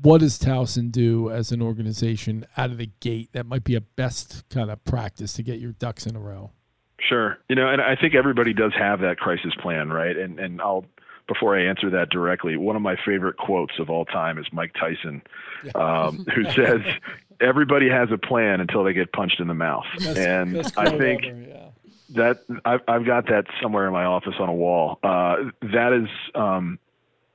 what 0.00 0.20
does 0.20 0.38
Towson 0.38 0.90
do 0.90 1.30
as 1.30 1.52
an 1.52 1.60
organization 1.60 2.46
out 2.56 2.70
of 2.70 2.78
the 2.78 2.90
gate 3.00 3.30
that 3.32 3.44
might 3.44 3.64
be 3.64 3.74
a 3.74 3.80
best 3.80 4.48
kind 4.48 4.70
of 4.70 4.82
practice 4.84 5.32
to 5.34 5.42
get 5.42 5.58
your 5.58 5.72
ducks 5.72 6.06
in 6.06 6.16
a 6.16 6.20
row? 6.20 6.52
Sure. 7.00 7.38
You 7.48 7.56
know, 7.56 7.68
and 7.68 7.82
I 7.82 7.96
think 7.96 8.14
everybody 8.14 8.54
does 8.54 8.72
have 8.78 9.00
that 9.00 9.18
crisis 9.18 9.52
plan, 9.60 9.90
right? 9.90 10.16
And 10.16 10.38
and 10.38 10.60
I'll 10.60 10.86
before 11.28 11.58
I 11.58 11.64
answer 11.64 11.90
that 11.90 12.10
directly, 12.10 12.56
one 12.56 12.76
of 12.76 12.82
my 12.82 12.96
favorite 13.04 13.36
quotes 13.36 13.78
of 13.78 13.90
all 13.90 14.04
time 14.04 14.38
is 14.38 14.46
Mike 14.52 14.72
Tyson, 14.74 15.22
um, 15.74 16.24
who 16.34 16.44
says, 16.44 16.80
"Everybody 17.40 17.88
has 17.88 18.10
a 18.12 18.18
plan 18.18 18.60
until 18.60 18.84
they 18.84 18.92
get 18.92 19.12
punched 19.12 19.40
in 19.40 19.48
the 19.48 19.54
mouth." 19.54 19.84
That's, 19.98 20.18
and 20.18 20.56
that's 20.56 20.76
I 20.76 20.96
think 20.96 21.24
ever, 21.24 21.40
yeah. 21.40 21.68
that 22.10 22.38
I've, 22.64 22.80
I've 22.86 23.06
got 23.06 23.26
that 23.28 23.46
somewhere 23.60 23.86
in 23.86 23.92
my 23.92 24.04
office 24.04 24.34
on 24.38 24.48
a 24.48 24.54
wall. 24.54 24.98
Uh, 25.02 25.36
that 25.62 25.92
is, 25.92 26.08
um, 26.34 26.78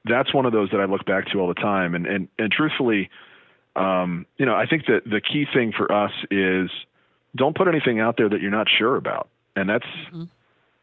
that's 0.05 0.33
one 0.33 0.45
of 0.45 0.53
those 0.53 0.71
that 0.71 0.79
I 0.79 0.85
look 0.85 1.05
back 1.05 1.27
to 1.31 1.39
all 1.39 1.47
the 1.47 1.53
time. 1.53 1.95
And 1.95 2.07
and 2.07 2.27
and 2.39 2.51
truthfully, 2.51 3.09
um, 3.75 4.25
you 4.37 4.45
know, 4.45 4.55
I 4.55 4.65
think 4.65 4.85
that 4.85 5.03
the 5.05 5.21
key 5.21 5.45
thing 5.53 5.73
for 5.75 5.91
us 5.91 6.13
is 6.29 6.69
don't 7.35 7.55
put 7.55 7.67
anything 7.67 7.99
out 7.99 8.17
there 8.17 8.29
that 8.29 8.41
you're 8.41 8.51
not 8.51 8.67
sure 8.69 8.95
about, 8.95 9.27
and 9.55 9.69
that's. 9.69 9.85
Mm-hmm 10.07 10.23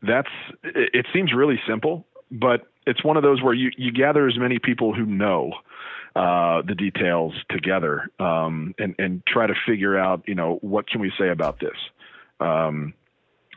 that's 0.02 0.28
it, 0.62 0.90
it 0.94 1.06
seems 1.12 1.32
really 1.32 1.60
simple 1.66 2.06
but 2.30 2.66
it's 2.86 3.04
one 3.04 3.16
of 3.16 3.22
those 3.22 3.42
where 3.42 3.54
you, 3.54 3.70
you 3.76 3.92
gather 3.92 4.26
as 4.26 4.38
many 4.38 4.58
people 4.58 4.94
who 4.94 5.04
know 5.04 5.52
uh, 6.16 6.62
the 6.62 6.74
details 6.74 7.34
together 7.50 8.08
um, 8.18 8.74
and, 8.78 8.94
and 8.98 9.22
try 9.26 9.46
to 9.46 9.54
figure 9.66 9.98
out, 9.98 10.22
you 10.26 10.34
know, 10.34 10.58
what 10.62 10.88
can 10.88 11.00
we 11.00 11.12
say 11.18 11.28
about 11.28 11.60
this? 11.60 11.76
Um, 12.40 12.94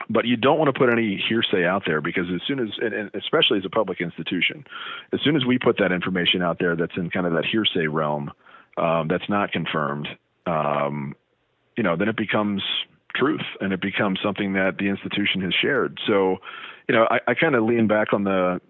but 0.08 0.26
you 0.26 0.36
don't 0.36 0.58
want 0.58 0.72
to 0.72 0.78
put 0.78 0.90
any 0.90 1.22
hearsay 1.28 1.64
out 1.64 1.84
there 1.86 2.00
because 2.00 2.26
as 2.34 2.40
soon 2.46 2.58
as, 2.60 2.68
and 2.80 3.10
especially 3.14 3.58
as 3.58 3.64
a 3.64 3.70
public 3.70 4.00
institution, 4.00 4.64
as 5.12 5.20
soon 5.22 5.36
as 5.36 5.44
we 5.44 5.58
put 5.58 5.78
that 5.78 5.92
information 5.92 6.42
out 6.42 6.58
there 6.58 6.76
that's 6.76 6.96
in 6.96 7.10
kind 7.10 7.26
of 7.26 7.32
that 7.34 7.44
hearsay 7.44 7.86
realm, 7.86 8.30
um, 8.76 9.08
that's 9.08 9.28
not 9.28 9.52
confirmed, 9.52 10.08
um, 10.46 11.14
you 11.76 11.82
know, 11.82 11.96
then 11.96 12.08
it 12.08 12.16
becomes 12.16 12.62
truth 13.14 13.44
and 13.60 13.72
it 13.72 13.80
becomes 13.80 14.18
something 14.22 14.54
that 14.54 14.78
the 14.78 14.88
institution 14.88 15.42
has 15.42 15.52
shared. 15.60 15.98
So, 16.06 16.38
you 16.88 16.94
know, 16.94 17.06
I, 17.10 17.20
I 17.28 17.34
kind 17.34 17.54
of 17.54 17.64
lean 17.64 17.86
back 17.86 18.12
on 18.12 18.24
the 18.24 18.60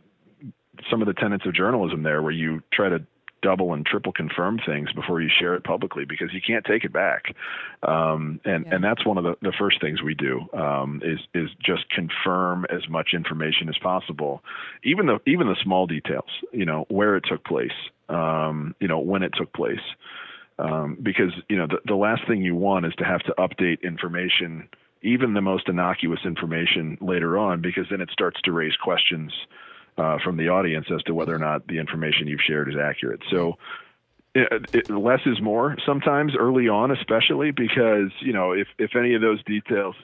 some 0.91 1.01
of 1.03 1.07
the 1.07 1.15
tenets 1.15 1.47
of 1.47 1.55
journalism 1.55 2.03
there, 2.03 2.23
where 2.23 2.33
you 2.33 2.63
try 2.73 2.89
to 2.89 3.05
double 3.43 3.75
and 3.75 3.85
triple 3.85 4.13
confirm 4.13 4.59
things 4.65 4.93
before 4.93 5.21
you 5.21 5.29
share 5.29 5.55
it 5.55 5.65
publicly 5.65 6.05
because 6.05 6.33
you 6.33 6.41
can't 6.41 6.65
take 6.65 6.85
it 6.85 6.93
back. 6.93 7.35
Um, 7.83 8.41
and 8.45 8.65
yeah. 8.65 8.75
and 8.75 8.85
that's 8.85 9.05
one 9.05 9.19
of 9.19 9.25
the, 9.25 9.35
the 9.43 9.53
first 9.59 9.81
things 9.81 10.01
we 10.01 10.15
do 10.15 10.49
um, 10.55 11.03
is 11.05 11.19
is 11.35 11.51
just 11.63 11.89
confirm 11.91 12.65
as 12.71 12.89
much 12.89 13.11
information 13.13 13.69
as 13.69 13.77
possible, 13.79 14.43
even 14.85 15.07
the 15.07 15.19
even 15.27 15.49
the 15.49 15.57
small 15.63 15.87
details. 15.87 16.31
You 16.53 16.65
know 16.65 16.87
where 16.89 17.17
it 17.17 17.25
took 17.29 17.45
place. 17.45 17.73
Um, 18.09 18.75
you 18.81 18.89
know 18.89 19.01
when 19.01 19.23
it 19.23 19.33
took 19.37 19.53
place. 19.53 19.81
Um, 20.59 20.99
because 21.03 21.33
you 21.49 21.57
know 21.57 21.67
the, 21.67 21.79
the 21.87 21.97
last 21.97 22.23
thing 22.29 22.43
you 22.43 22.55
want 22.55 22.87
is 22.87 22.93
to 22.99 23.05
have 23.05 23.23
to 23.23 23.35
update 23.39 23.83
information 23.83 24.69
even 25.03 25.35
the 25.35 25.41
most 25.41 25.69
innocuous 25.69 26.21
information 26.25 26.99
later 27.01 27.37
on 27.37 27.61
because 27.61 27.87
then 27.91 28.01
it 28.01 28.11
starts 28.13 28.41
to 28.43 28.53
raise 28.53 28.77
questions 28.77 29.33
uh, 29.99 30.19
from 30.25 30.37
the 30.37 30.49
audience 30.49 30.87
as 30.95 31.03
to 31.05 31.15
whether 31.15 31.35
or 31.35 31.39
not 31.39 31.67
the 31.67 31.79
information 31.79 32.27
you've 32.27 32.41
shared 32.47 32.69
is 32.69 32.77
accurate. 32.81 33.21
So 33.31 33.59
it, 34.35 34.71
it, 34.73 34.91
less 34.91 35.21
is 35.27 35.41
more 35.43 35.77
sometimes 35.85 36.33
early 36.39 36.69
on, 36.69 36.91
especially 36.91 37.51
because 37.51 38.11
you 38.21 38.33
know 38.33 38.53
if 38.53 38.69
if 38.79 38.97
any 38.97 39.15
of 39.15 39.21
those 39.21 39.43
details. 39.45 39.95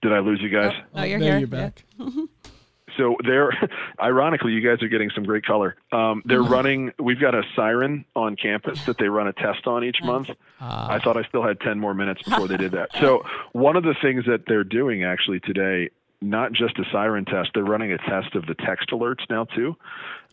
Did 0.00 0.12
I 0.12 0.18
lose 0.18 0.40
you 0.42 0.48
guys? 0.48 0.72
Oh, 0.74 0.98
no, 0.98 1.02
you're 1.04 1.18
here. 1.20 1.38
You're 1.38 1.46
back. 1.46 1.84
Yeah. 1.96 2.08
so 2.96 3.16
they're 3.24 3.52
ironically 4.02 4.52
you 4.52 4.60
guys 4.60 4.82
are 4.82 4.88
getting 4.88 5.10
some 5.14 5.24
great 5.24 5.44
color 5.44 5.76
um, 5.92 6.22
they're 6.24 6.42
running 6.56 6.92
we've 6.98 7.20
got 7.20 7.34
a 7.34 7.42
siren 7.54 8.04
on 8.14 8.36
campus 8.36 8.84
that 8.84 8.98
they 8.98 9.08
run 9.08 9.26
a 9.26 9.32
test 9.32 9.66
on 9.66 9.84
each 9.84 9.98
month 10.02 10.30
uh, 10.30 10.86
i 10.90 10.98
thought 10.98 11.16
i 11.16 11.22
still 11.24 11.42
had 11.42 11.60
10 11.60 11.78
more 11.78 11.94
minutes 11.94 12.22
before 12.22 12.48
they 12.48 12.56
did 12.56 12.72
that 12.72 12.90
so 13.00 13.24
one 13.52 13.76
of 13.76 13.82
the 13.82 13.94
things 14.02 14.24
that 14.26 14.44
they're 14.46 14.64
doing 14.64 15.04
actually 15.04 15.40
today 15.40 15.90
not 16.22 16.52
just 16.52 16.78
a 16.78 16.84
siren 16.92 17.24
test. 17.24 17.50
They're 17.54 17.64
running 17.64 17.92
a 17.92 17.98
test 17.98 18.34
of 18.34 18.46
the 18.46 18.54
text 18.54 18.90
alerts 18.90 19.28
now 19.28 19.44
too. 19.44 19.76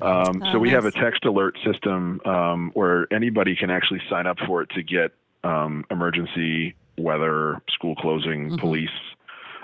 Um, 0.01 0.43
oh, 0.43 0.53
so 0.53 0.59
we 0.59 0.69
nice. 0.69 0.75
have 0.75 0.85
a 0.85 0.91
text 0.91 1.25
alert 1.25 1.57
system 1.65 2.21
um, 2.25 2.71
where 2.75 3.11
anybody 3.11 3.55
can 3.55 3.69
actually 3.69 4.01
sign 4.09 4.27
up 4.27 4.37
for 4.45 4.61
it 4.61 4.69
to 4.75 4.83
get 4.83 5.11
um, 5.43 5.85
emergency, 5.89 6.75
weather, 6.97 7.61
school 7.69 7.95
closing, 7.95 8.49
mm-hmm. 8.49 8.57
police 8.57 8.89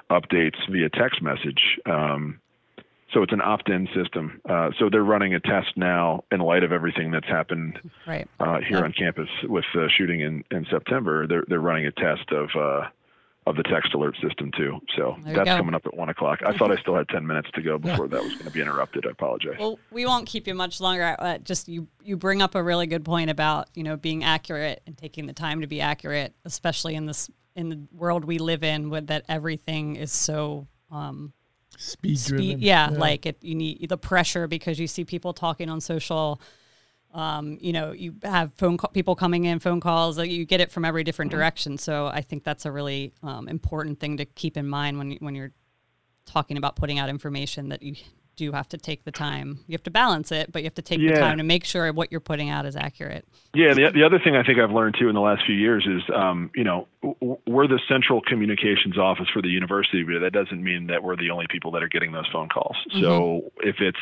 updates 0.10 0.58
via 0.70 0.90
text 0.90 1.22
message. 1.22 1.80
Um, 1.86 2.40
so 3.16 3.24
it's 3.24 3.32
an 3.32 3.42
opt-in 3.42 3.88
system. 3.96 4.42
Uh, 4.48 4.72
so 4.78 4.90
they're 4.90 5.04
running 5.04 5.34
a 5.34 5.40
test 5.40 5.70
now 5.78 6.26
in 6.32 6.42
light 6.42 6.64
of 6.64 6.74
everything 6.74 7.12
that's 7.12 7.28
happened 7.28 7.80
right. 8.06 8.28
uh, 8.42 8.60
here 8.60 8.84
on 8.84 8.92
campus 8.92 9.30
with 9.44 9.64
the 9.74 9.90
shooting 9.98 10.20
in, 10.20 10.44
in 10.52 10.68
September. 10.70 11.26
They're 11.26 11.46
they're 11.48 11.62
running 11.62 11.86
a 11.86 11.92
test 11.92 12.30
of 12.32 12.50
uh, 12.60 12.90
of 13.48 13.56
the 13.56 13.64
text 13.64 13.94
alert 13.94 14.16
system 14.22 14.52
too. 14.58 14.80
So 14.98 15.16
that's 15.24 15.50
coming 15.50 15.76
up 15.76 15.86
at 15.86 15.96
one 15.96 16.10
o'clock. 16.10 16.42
I 16.46 16.58
thought 16.58 16.72
I 16.72 16.82
still 16.82 16.96
had 16.96 17.08
ten 17.08 17.26
minutes 17.26 17.50
to 17.54 17.62
go 17.62 17.78
before 17.78 18.10
that 18.10 18.22
was 18.22 18.34
going 18.34 18.46
to 18.46 18.52
be 18.52 18.60
interrupted. 18.60 19.06
I 19.08 19.12
apologize. 19.12 19.56
Well, 19.60 19.80
we 19.92 20.06
won't 20.06 20.28
keep 20.28 20.46
you 20.46 20.54
much 20.54 20.82
longer. 20.82 21.16
Uh, 21.18 21.38
just 21.38 21.70
you, 21.70 21.88
you 22.04 22.18
bring 22.18 22.42
up 22.42 22.54
a 22.54 22.62
really 22.62 22.86
good 22.86 23.06
point 23.06 23.30
about 23.30 23.70
you 23.76 23.84
know 23.84 23.96
being 23.96 24.26
accurate 24.26 24.82
and 24.86 24.98
taking 24.98 25.26
the 25.26 25.34
time 25.34 25.62
to 25.62 25.68
be 25.68 25.80
accurate, 25.80 26.34
especially 26.44 26.96
in 26.96 27.06
this 27.06 27.30
in 27.56 27.70
the 27.70 27.80
world 27.94 28.26
we 28.26 28.40
live 28.40 28.64
in, 28.64 28.90
with 28.90 29.08
that 29.08 29.24
everything 29.30 29.96
is 29.96 30.12
so 30.12 30.68
um, 30.92 31.32
speed, 31.78 32.20
driven. 32.26 32.60
yeah, 32.60 32.90
like 32.92 33.26
it, 33.26 33.38
you 33.42 33.56
need 33.56 33.90
the 33.90 33.98
pressure 33.98 34.48
because 34.48 34.80
you 34.80 34.88
see 34.88 35.04
people 35.06 35.34
talking 35.34 35.70
on 35.70 35.82
social. 35.82 36.40
Um, 37.14 37.58
you 37.62 37.72
know, 37.72 37.94
you 37.94 38.16
have 38.24 38.54
phone 38.56 38.76
call, 38.76 38.90
people 38.90 39.16
coming 39.16 39.46
in, 39.46 39.60
phone 39.60 39.80
calls. 39.80 40.18
Like 40.18 40.30
you 40.30 40.44
get 40.46 40.60
it 40.60 40.70
from 40.72 40.84
every 40.84 41.04
different 41.04 41.32
Mm-hmm. 41.32 41.40
direction. 41.40 41.78
So 41.78 42.08
I 42.08 42.22
think 42.22 42.44
that's 42.44 42.66
a 42.66 42.72
really 42.72 43.14
um, 43.24 43.48
important 43.48 44.00
thing 44.02 44.18
to 44.18 44.26
keep 44.26 44.58
in 44.58 44.68
mind 44.68 44.98
when 44.98 45.14
when 45.22 45.34
you're 45.34 45.54
talking 46.26 46.58
about 46.58 46.76
putting 46.76 47.00
out 47.00 47.08
information 47.08 47.70
that 47.70 47.82
you 47.84 47.96
do 48.36 48.44
you 48.44 48.52
have 48.52 48.70
to 48.70 48.78
take 48.78 49.04
the 49.04 49.12
time. 49.12 49.60
You 49.68 49.74
have 49.74 49.84
to 49.84 49.92
balance 49.92 50.32
it, 50.32 50.52
but 50.52 50.62
you 50.62 50.66
have 50.66 50.76
to 50.76 50.82
take 50.82 51.00
the 51.00 51.14
time 51.14 51.38
to 51.38 51.44
make 51.44 51.66
sure 51.66 51.92
what 51.94 52.12
you're 52.12 52.20
putting 52.20 52.50
out 52.50 52.66
is 52.66 52.76
accurate. 52.76 53.26
Yeah, 53.54 53.74
the, 53.74 53.92
the 53.94 54.04
other 54.04 54.20
thing 54.20 54.36
I 54.36 54.44
think 54.44 54.60
I've 54.60 54.72
learned 54.72 54.96
too 55.00 55.08
in 55.10 55.16
the 55.16 55.22
last 55.22 55.44
few 55.46 55.56
years 55.56 55.88
is, 55.88 56.04
um, 56.14 56.52
you 56.56 56.64
know, 56.64 56.88
we're 57.48 57.68
the 57.68 57.80
central 57.88 58.22
communications 58.22 58.98
office 58.98 59.28
for 59.32 59.42
the 59.42 59.50
university, 59.50 60.04
but 60.04 60.20
that 60.20 60.34
doesn't 60.34 60.62
mean 60.62 60.88
that 60.88 61.04
we're 61.04 61.16
the 61.16 61.32
only 61.32 61.46
people 61.50 61.72
that 61.72 61.84
are 61.84 61.88
getting 61.88 62.12
those 62.12 62.28
phone 62.32 62.50
calls. 62.50 62.76
So 63.00 63.52
if 63.62 63.78
it's, 63.80 63.98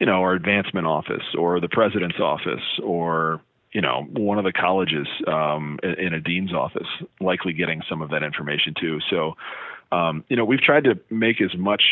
you 0.00 0.06
know, 0.06 0.20
our 0.20 0.32
advancement 0.32 0.86
office 0.86 1.24
or 1.38 1.60
the 1.60 1.68
president's 1.68 2.20
office 2.20 2.62
or 2.82 3.40
you 3.72 3.80
know 3.82 4.06
one 4.12 4.38
of 4.38 4.44
the 4.44 4.52
colleges 4.52 5.06
um, 5.26 5.78
in, 5.82 6.06
in 6.06 6.14
a 6.14 6.20
dean's 6.20 6.52
office, 6.52 6.88
likely 7.20 7.52
getting 7.52 7.82
some 7.88 8.02
of 8.02 8.10
that 8.10 8.22
information 8.22 8.74
too. 8.80 9.00
So, 9.10 9.34
um, 9.92 10.24
you 10.28 10.36
know, 10.36 10.44
we've 10.44 10.60
tried 10.60 10.84
to 10.84 10.98
make 11.10 11.40
as 11.40 11.56
much 11.56 11.82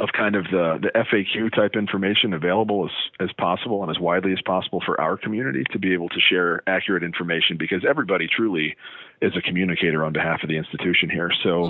of 0.00 0.08
kind 0.16 0.34
of 0.34 0.44
the, 0.44 0.78
the 0.80 0.90
FAQ 0.98 1.54
type 1.54 1.76
information 1.76 2.32
available 2.32 2.86
as, 2.86 3.28
as 3.28 3.32
possible 3.34 3.82
and 3.82 3.90
as 3.90 3.98
widely 3.98 4.32
as 4.32 4.40
possible 4.40 4.82
for 4.84 5.00
our 5.00 5.16
community 5.16 5.62
to 5.72 5.78
be 5.78 5.92
able 5.92 6.08
to 6.08 6.20
share 6.20 6.62
accurate 6.66 7.02
information 7.02 7.56
because 7.58 7.84
everybody 7.88 8.26
truly 8.26 8.76
is 9.20 9.32
a 9.36 9.42
communicator 9.42 10.04
on 10.04 10.12
behalf 10.12 10.42
of 10.42 10.48
the 10.48 10.56
institution 10.56 11.10
here. 11.10 11.30
So, 11.42 11.66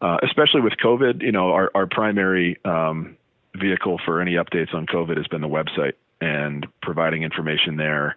uh, 0.00 0.18
especially 0.22 0.60
with 0.60 0.74
COVID, 0.82 1.22
you 1.22 1.32
know, 1.32 1.50
our, 1.50 1.70
our 1.74 1.86
primary 1.86 2.58
um, 2.64 3.16
vehicle 3.56 4.00
for 4.04 4.20
any 4.20 4.34
updates 4.34 4.72
on 4.72 4.86
COVID 4.86 5.16
has 5.16 5.26
been 5.26 5.40
the 5.40 5.48
website 5.48 5.94
and 6.20 6.66
providing 6.80 7.24
information 7.24 7.76
there 7.76 8.16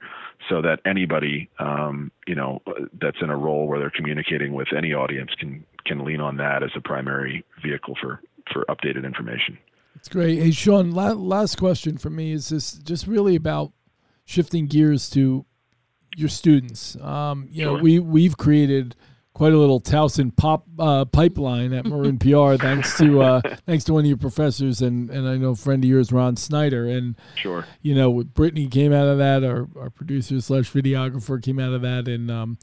so 0.50 0.62
that 0.62 0.80
anybody, 0.86 1.50
um, 1.60 2.12
you 2.28 2.36
know, 2.36 2.62
that's 3.02 3.17
in 3.22 3.30
a 3.30 3.38
role 3.38 3.67
where 3.67 3.80
they're 3.80 3.89
communicating 3.89 4.54
with 4.54 4.67
any 4.76 4.93
audience 4.93 5.32
can, 5.39 5.65
can 5.86 6.06
lean 6.06 6.22
on 6.22 6.38
that 6.38 6.62
as 6.62 6.70
a 6.76 6.82
primary 6.82 7.43
vehicle 7.63 7.96
for, 8.00 8.22
for 8.52 8.66
updated 8.70 9.06
information. 9.06 9.58
It's 9.96 10.08
great. 10.10 10.40
Hey, 10.40 10.52
Sean, 10.52 10.92
la- 10.92 11.14
last 11.14 11.58
question 11.58 11.98
for 11.98 12.10
me 12.10 12.32
is 12.32 12.50
this 12.50 12.74
just 12.74 13.08
really 13.08 13.36
about 13.36 13.72
shifting 14.26 14.68
gears 14.68 15.10
to 15.12 15.46
your 16.16 16.30
students. 16.30 16.96
Um, 17.02 17.48
you 17.52 17.64
know, 17.66 17.74
we 17.76 18.00
we've 18.00 18.38
created 18.38 18.96
quite 19.34 19.54
a 19.54 19.58
little 19.58 19.80
Towson 19.80 20.36
pop 20.36 20.66
uh, 20.80 21.06
pipeline 21.06 21.72
at 21.74 21.86
Maroon 21.86 22.18
PR, 22.20 22.56
thanks 22.56 22.98
to 22.98 23.22
uh, 23.22 23.42
thanks 23.66 23.84
to 23.86 23.94
one 23.94 24.02
of 24.04 24.08
your 24.08 24.18
professors 24.18 24.82
and 24.82 25.10
and 25.10 25.28
I 25.28 25.38
know 25.38 25.50
a 25.52 25.56
friend 25.56 25.84
of 25.84 25.90
yours, 25.90 26.12
Ron 26.12 26.36
Snyder, 26.38 26.88
and 26.88 27.16
Sure. 27.36 27.66
you 27.82 27.94
know, 27.96 28.24
Brittany 28.24 28.68
came 28.68 28.94
out 28.94 29.08
of 29.08 29.18
that. 29.18 29.44
Our 29.44 29.68
our 29.80 29.90
producer 29.90 30.40
slash 30.42 30.72
videographer 30.72 31.42
came 31.42 31.60
out 31.60 31.74
of 31.74 31.82
that, 31.82 32.08
and 32.08 32.30
um, 32.32 32.58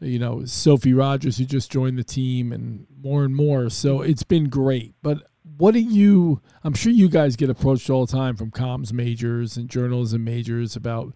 you 0.00 0.18
know, 0.18 0.44
Sophie 0.44 0.94
Rogers 0.94 1.38
who 1.38 1.44
just 1.44 1.70
joined 1.70 1.98
the 1.98 2.04
team, 2.04 2.52
and 2.52 2.86
more 3.00 3.24
and 3.24 3.34
more. 3.34 3.70
So 3.70 4.02
it's 4.02 4.22
been 4.22 4.48
great. 4.48 4.94
But 5.02 5.28
what 5.56 5.74
do 5.74 5.80
you? 5.80 6.40
I'm 6.62 6.74
sure 6.74 6.92
you 6.92 7.08
guys 7.08 7.36
get 7.36 7.50
approached 7.50 7.90
all 7.90 8.06
the 8.06 8.12
time 8.12 8.36
from 8.36 8.50
comms 8.50 8.92
majors 8.92 9.56
and 9.56 9.68
journalism 9.68 10.24
majors 10.24 10.76
about, 10.76 11.14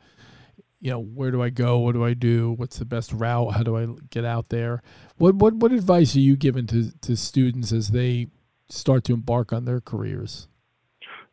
you 0.80 0.90
know, 0.90 1.00
where 1.00 1.30
do 1.30 1.42
I 1.42 1.50
go? 1.50 1.78
What 1.78 1.92
do 1.92 2.04
I 2.04 2.14
do? 2.14 2.52
What's 2.52 2.78
the 2.78 2.84
best 2.84 3.12
route? 3.12 3.52
How 3.54 3.62
do 3.62 3.76
I 3.76 3.86
get 4.10 4.24
out 4.24 4.48
there? 4.48 4.82
What 5.16 5.36
what 5.36 5.54
what 5.54 5.72
advice 5.72 6.16
are 6.16 6.20
you 6.20 6.36
giving 6.36 6.66
to 6.68 6.90
to 7.02 7.16
students 7.16 7.72
as 7.72 7.88
they 7.88 8.28
start 8.68 9.04
to 9.04 9.14
embark 9.14 9.52
on 9.52 9.64
their 9.64 9.80
careers? 9.80 10.48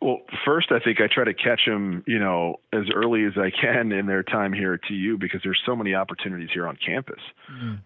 Well, 0.01 0.19
first, 0.45 0.71
I 0.71 0.79
think 0.79 1.01
I 1.01 1.07
try 1.13 1.25
to 1.25 1.33
catch 1.33 1.61
them, 1.65 2.03
you 2.07 2.19
know, 2.19 2.61
as 2.71 2.85
early 2.93 3.25
as 3.25 3.33
I 3.37 3.51
can 3.51 3.91
in 3.91 4.05
their 4.05 4.23
time 4.23 4.53
here 4.53 4.73
at 4.73 4.79
TU 4.87 5.17
because 5.19 5.41
there's 5.43 5.59
so 5.65 5.75
many 5.75 5.93
opportunities 5.93 6.49
here 6.53 6.67
on 6.67 6.77
campus. 6.77 7.19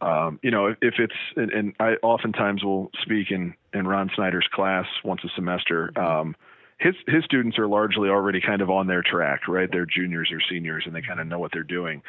Um, 0.01 0.39
you 0.43 0.51
know, 0.51 0.67
if, 0.67 0.77
if 0.81 0.93
it's, 0.99 1.13
and, 1.35 1.51
and 1.51 1.73
I 1.79 1.93
oftentimes 2.03 2.63
will 2.63 2.91
speak 3.01 3.31
in, 3.31 3.55
in 3.73 3.87
Ron 3.87 4.11
Snyder's 4.15 4.47
class 4.53 4.85
once 5.03 5.21
a 5.23 5.29
semester. 5.35 5.91
Um, 5.99 6.35
his 6.79 6.95
his 7.07 7.23
students 7.23 7.57
are 7.57 7.67
largely 7.67 8.09
already 8.09 8.41
kind 8.41 8.61
of 8.61 8.69
on 8.69 8.87
their 8.87 9.01
track, 9.01 9.47
right? 9.47 9.69
They're 9.71 9.85
juniors 9.85 10.29
or 10.31 10.39
seniors, 10.51 10.83
and 10.85 10.93
they 10.93 11.01
kind 11.01 11.19
of 11.19 11.27
know 11.27 11.39
what 11.39 11.51
they're 11.53 11.63
doing. 11.63 12.01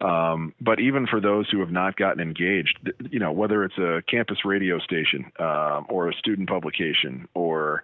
Um, 0.00 0.54
but 0.60 0.80
even 0.80 1.06
for 1.06 1.20
those 1.20 1.50
who 1.50 1.60
have 1.60 1.70
not 1.70 1.96
gotten 1.96 2.22
engaged, 2.22 2.78
you 3.10 3.18
know, 3.18 3.32
whether 3.32 3.64
it's 3.64 3.76
a 3.76 4.02
campus 4.08 4.38
radio 4.44 4.78
station 4.78 5.30
um, 5.38 5.86
or 5.90 6.08
a 6.08 6.14
student 6.14 6.48
publication 6.48 7.28
or 7.34 7.82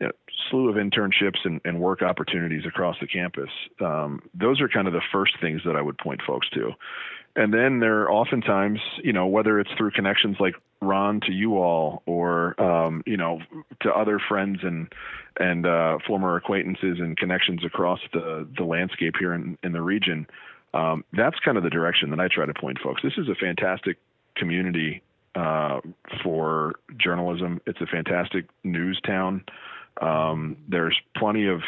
you 0.00 0.06
know, 0.06 0.12
slew 0.50 0.68
of 0.68 0.76
internships 0.76 1.38
and, 1.44 1.60
and 1.64 1.80
work 1.80 2.02
opportunities 2.02 2.64
across 2.66 2.96
the 3.00 3.06
campus. 3.06 3.50
Um, 3.80 4.20
those 4.34 4.60
are 4.60 4.68
kind 4.68 4.86
of 4.86 4.92
the 4.92 5.02
first 5.12 5.32
things 5.40 5.62
that 5.64 5.76
I 5.76 5.82
would 5.82 5.98
point 5.98 6.20
folks 6.26 6.48
to. 6.50 6.72
And 7.36 7.54
then 7.54 7.78
there 7.80 8.02
are 8.02 8.10
oftentimes, 8.10 8.80
you 9.04 9.12
know, 9.12 9.26
whether 9.26 9.60
it's 9.60 9.70
through 9.76 9.92
connections 9.92 10.36
like 10.40 10.54
Ron 10.80 11.20
to 11.26 11.32
you 11.32 11.58
all 11.58 12.02
or, 12.06 12.60
um, 12.60 13.02
you 13.06 13.16
know, 13.16 13.40
to 13.82 13.90
other 13.90 14.18
friends 14.18 14.60
and, 14.62 14.92
and 15.38 15.66
uh, 15.66 15.98
former 16.06 16.36
acquaintances 16.36 16.98
and 16.98 17.16
connections 17.16 17.64
across 17.64 18.00
the, 18.12 18.48
the 18.56 18.64
landscape 18.64 19.14
here 19.18 19.34
in, 19.34 19.56
in 19.62 19.72
the 19.72 19.82
region. 19.82 20.26
Um, 20.74 21.04
that's 21.12 21.38
kind 21.44 21.56
of 21.56 21.62
the 21.62 21.70
direction 21.70 22.10
that 22.10 22.20
I 22.20 22.28
try 22.28 22.44
to 22.44 22.54
point 22.54 22.78
folks. 22.82 23.02
This 23.02 23.14
is 23.16 23.28
a 23.28 23.34
fantastic 23.34 23.98
community 24.36 25.02
uh, 25.34 25.80
for 26.22 26.74
journalism. 26.96 27.60
It's 27.66 27.80
a 27.80 27.86
fantastic 27.86 28.46
news 28.64 29.00
town. 29.06 29.44
Um, 30.00 30.56
there's 30.68 30.98
plenty 31.16 31.48
of 31.48 31.62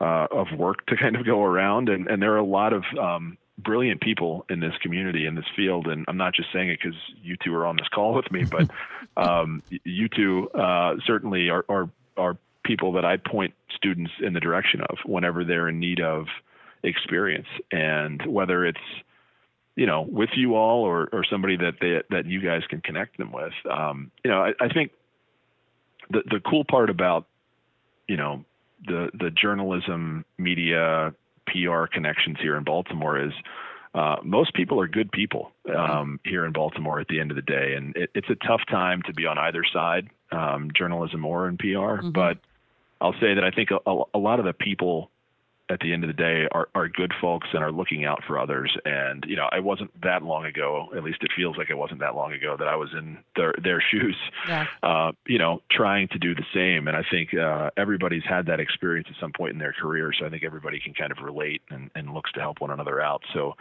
uh, 0.00 0.26
of 0.30 0.46
work 0.56 0.86
to 0.86 0.96
kind 1.00 1.16
of 1.16 1.26
go 1.26 1.42
around, 1.42 1.88
and, 1.88 2.06
and 2.08 2.22
there 2.22 2.34
are 2.34 2.38
a 2.38 2.44
lot 2.44 2.72
of 2.72 2.84
um, 3.00 3.36
brilliant 3.58 4.00
people 4.00 4.46
in 4.48 4.60
this 4.60 4.74
community 4.80 5.26
in 5.26 5.34
this 5.34 5.44
field. 5.56 5.86
And 5.88 6.04
I'm 6.08 6.16
not 6.16 6.34
just 6.34 6.52
saying 6.52 6.70
it 6.70 6.78
because 6.82 6.98
you 7.22 7.36
two 7.42 7.54
are 7.54 7.66
on 7.66 7.76
this 7.76 7.88
call 7.88 8.14
with 8.14 8.30
me, 8.30 8.44
but 8.44 8.70
um, 9.16 9.62
you 9.84 10.08
two 10.08 10.48
uh, 10.50 10.96
certainly 11.06 11.50
are, 11.50 11.64
are 11.68 11.90
are 12.16 12.36
people 12.64 12.92
that 12.92 13.04
I 13.04 13.16
point 13.16 13.54
students 13.74 14.12
in 14.20 14.34
the 14.34 14.40
direction 14.40 14.80
of 14.82 14.98
whenever 15.04 15.44
they're 15.44 15.68
in 15.68 15.80
need 15.80 16.00
of 16.00 16.26
experience, 16.82 17.48
and 17.72 18.24
whether 18.26 18.64
it's 18.64 18.78
you 19.74 19.86
know 19.86 20.02
with 20.02 20.30
you 20.36 20.54
all 20.54 20.84
or 20.84 21.08
or 21.12 21.24
somebody 21.28 21.56
that 21.56 21.74
they 21.80 22.02
that 22.10 22.26
you 22.26 22.40
guys 22.40 22.62
can 22.68 22.80
connect 22.80 23.18
them 23.18 23.32
with. 23.32 23.52
Um, 23.68 24.10
you 24.24 24.30
know, 24.30 24.42
I, 24.42 24.52
I 24.60 24.68
think 24.68 24.92
the 26.10 26.22
the 26.30 26.40
cool 26.40 26.64
part 26.64 26.90
about 26.90 27.26
you 28.08 28.16
know 28.16 28.44
the 28.86 29.10
the 29.14 29.30
journalism 29.30 30.24
media 30.38 31.14
PR 31.46 31.86
connections 31.86 32.38
here 32.40 32.56
in 32.56 32.64
Baltimore 32.64 33.20
is 33.20 33.32
uh, 33.94 34.16
most 34.22 34.54
people 34.54 34.80
are 34.80 34.88
good 34.88 35.10
people 35.10 35.50
um, 35.76 36.20
here 36.24 36.44
in 36.44 36.52
Baltimore 36.52 37.00
at 37.00 37.08
the 37.08 37.20
end 37.20 37.30
of 37.30 37.36
the 37.36 37.42
day, 37.42 37.74
and 37.76 37.96
it, 37.96 38.10
it's 38.14 38.28
a 38.28 38.34
tough 38.46 38.60
time 38.70 39.02
to 39.06 39.14
be 39.14 39.26
on 39.26 39.38
either 39.38 39.64
side, 39.72 40.08
um, 40.30 40.70
journalism 40.76 41.24
or 41.24 41.48
in 41.48 41.56
PR. 41.56 42.06
But 42.12 42.38
I'll 43.00 43.14
say 43.14 43.34
that 43.34 43.44
I 43.44 43.50
think 43.50 43.70
a, 43.70 43.78
a, 43.90 44.02
a 44.14 44.18
lot 44.18 44.38
of 44.40 44.44
the 44.44 44.52
people 44.52 45.10
at 45.70 45.80
the 45.80 45.92
end 45.92 46.04
of 46.04 46.08
the 46.08 46.14
day 46.14 46.46
are, 46.52 46.68
are 46.74 46.88
good 46.88 47.12
folks 47.20 47.48
and 47.52 47.62
are 47.62 47.72
looking 47.72 48.04
out 48.04 48.22
for 48.26 48.38
others. 48.38 48.76
And, 48.84 49.24
you 49.28 49.36
know, 49.36 49.48
I 49.52 49.60
wasn't 49.60 49.90
that 50.02 50.22
long 50.22 50.44
ago, 50.46 50.88
at 50.96 51.02
least 51.04 51.22
it 51.22 51.30
feels 51.36 51.56
like 51.56 51.70
it 51.70 51.76
wasn't 51.76 52.00
that 52.00 52.14
long 52.14 52.32
ago 52.32 52.56
that 52.58 52.68
I 52.68 52.76
was 52.76 52.90
in 52.92 53.18
their, 53.36 53.54
their 53.62 53.82
shoes, 53.90 54.16
Yeah. 54.46 54.66
uh, 54.82 55.12
you 55.26 55.38
know, 55.38 55.62
trying 55.70 56.08
to 56.08 56.18
do 56.18 56.34
the 56.34 56.44
same. 56.54 56.88
And 56.88 56.96
I 56.96 57.02
think 57.10 57.34
uh, 57.34 57.70
everybody's 57.76 58.24
had 58.24 58.46
that 58.46 58.60
experience 58.60 59.08
at 59.10 59.20
some 59.20 59.32
point 59.32 59.52
in 59.52 59.58
their 59.58 59.72
career. 59.74 60.12
So 60.18 60.26
I 60.26 60.30
think 60.30 60.44
everybody 60.44 60.80
can 60.80 60.94
kind 60.94 61.12
of 61.12 61.18
relate 61.22 61.62
and, 61.70 61.90
and 61.94 62.14
looks 62.14 62.32
to 62.32 62.40
help 62.40 62.60
one 62.60 62.70
another 62.70 63.00
out. 63.00 63.22
So, 63.34 63.54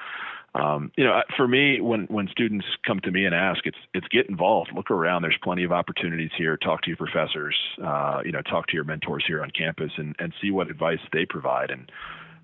um, 0.57 0.91
you 0.97 1.03
know, 1.03 1.21
for 1.35 1.47
me, 1.47 1.79
when, 1.81 2.05
when 2.05 2.27
students 2.29 2.65
come 2.85 2.99
to 3.01 3.11
me 3.11 3.25
and 3.25 3.35
ask, 3.35 3.65
it's, 3.65 3.77
it's 3.93 4.07
get 4.07 4.27
involved, 4.27 4.71
look 4.75 4.89
around. 4.89 5.21
There's 5.21 5.37
plenty 5.43 5.63
of 5.63 5.71
opportunities 5.71 6.31
here. 6.35 6.57
Talk 6.57 6.81
to 6.83 6.89
your 6.89 6.97
professors, 6.97 7.55
uh, 7.83 8.21
you 8.25 8.31
know, 8.31 8.41
talk 8.41 8.67
to 8.67 8.73
your 8.73 8.83
mentors 8.83 9.23
here 9.27 9.43
on 9.43 9.51
campus 9.51 9.91
and, 9.97 10.15
and 10.17 10.33
see 10.41 10.49
what 10.49 10.69
advice 10.71 10.99
they 11.13 11.25
provide. 11.25 11.69
And, 11.69 11.91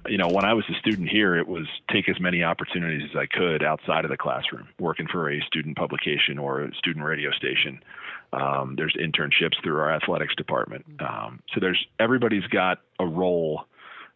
you 0.08 0.18
know, 0.18 0.28
when 0.28 0.46
I 0.46 0.54
was 0.54 0.66
a 0.70 0.78
student 0.80 1.10
here, 1.10 1.36
it 1.36 1.48
was 1.48 1.66
take 1.92 2.08
as 2.08 2.20
many 2.20 2.44
opportunities 2.44 3.10
as 3.10 3.18
I 3.18 3.26
could 3.26 3.64
outside 3.64 4.06
of 4.06 4.12
the 4.12 4.18
classroom, 4.18 4.68
working 4.80 5.08
for 5.12 5.32
a 5.32 5.42
student 5.48 5.76
publication 5.76 6.38
or 6.38 6.62
a 6.62 6.76
student 6.76 7.06
radio 7.06 7.32
station. 7.32 7.80
Um, 8.32 8.76
there's 8.78 8.96
internships 8.96 9.62
through 9.64 9.80
our 9.80 9.92
athletics 9.92 10.36
department. 10.36 10.86
Um, 11.00 11.40
so 11.54 11.60
there's 11.60 11.84
everybody's 12.00 12.46
got 12.48 12.80
a 13.00 13.06
role 13.06 13.66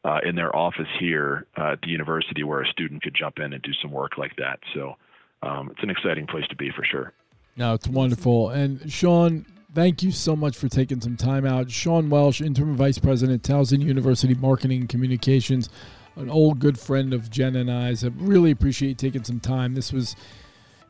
uh, 0.07 0.19
in 0.23 0.35
their 0.35 0.55
office 0.55 0.87
here 0.99 1.45
uh, 1.57 1.73
at 1.73 1.81
the 1.81 1.89
university 1.89 2.43
where 2.43 2.61
a 2.61 2.67
student 2.67 3.03
could 3.03 3.13
jump 3.13 3.39
in 3.39 3.51
and 3.51 3.61
do 3.61 3.73
some 3.81 3.91
work 3.91 4.17
like 4.17 4.33
that. 4.37 4.59
So 4.73 4.95
um, 5.43 5.69
it's 5.71 5.83
an 5.83 5.89
exciting 5.89 6.25
place 6.25 6.45
to 6.49 6.55
be 6.55 6.71
for 6.71 6.85
sure. 6.85 7.11
No, 7.57 7.73
it's 7.73 7.87
wonderful. 7.87 8.49
And 8.49 8.89
Sean, 8.91 9.45
thank 9.73 10.01
you 10.01 10.11
so 10.11 10.35
much 10.35 10.55
for 10.55 10.69
taking 10.69 11.01
some 11.01 11.17
time 11.17 11.45
out. 11.45 11.69
Sean 11.71 12.09
Welsh, 12.09 12.39
Interim 12.39 12.77
Vice 12.77 12.99
President, 12.99 13.43
Towson 13.43 13.81
University 13.81 14.33
Marketing 14.33 14.81
and 14.81 14.89
Communications, 14.89 15.69
an 16.15 16.29
old 16.29 16.59
good 16.59 16.79
friend 16.79 17.13
of 17.13 17.29
Jen 17.29 17.57
and 17.57 17.69
I's. 17.69 18.05
I 18.05 18.11
really 18.15 18.51
appreciate 18.51 18.89
you 18.89 18.95
taking 18.95 19.25
some 19.25 19.41
time. 19.41 19.75
This 19.75 19.91
was 19.91 20.15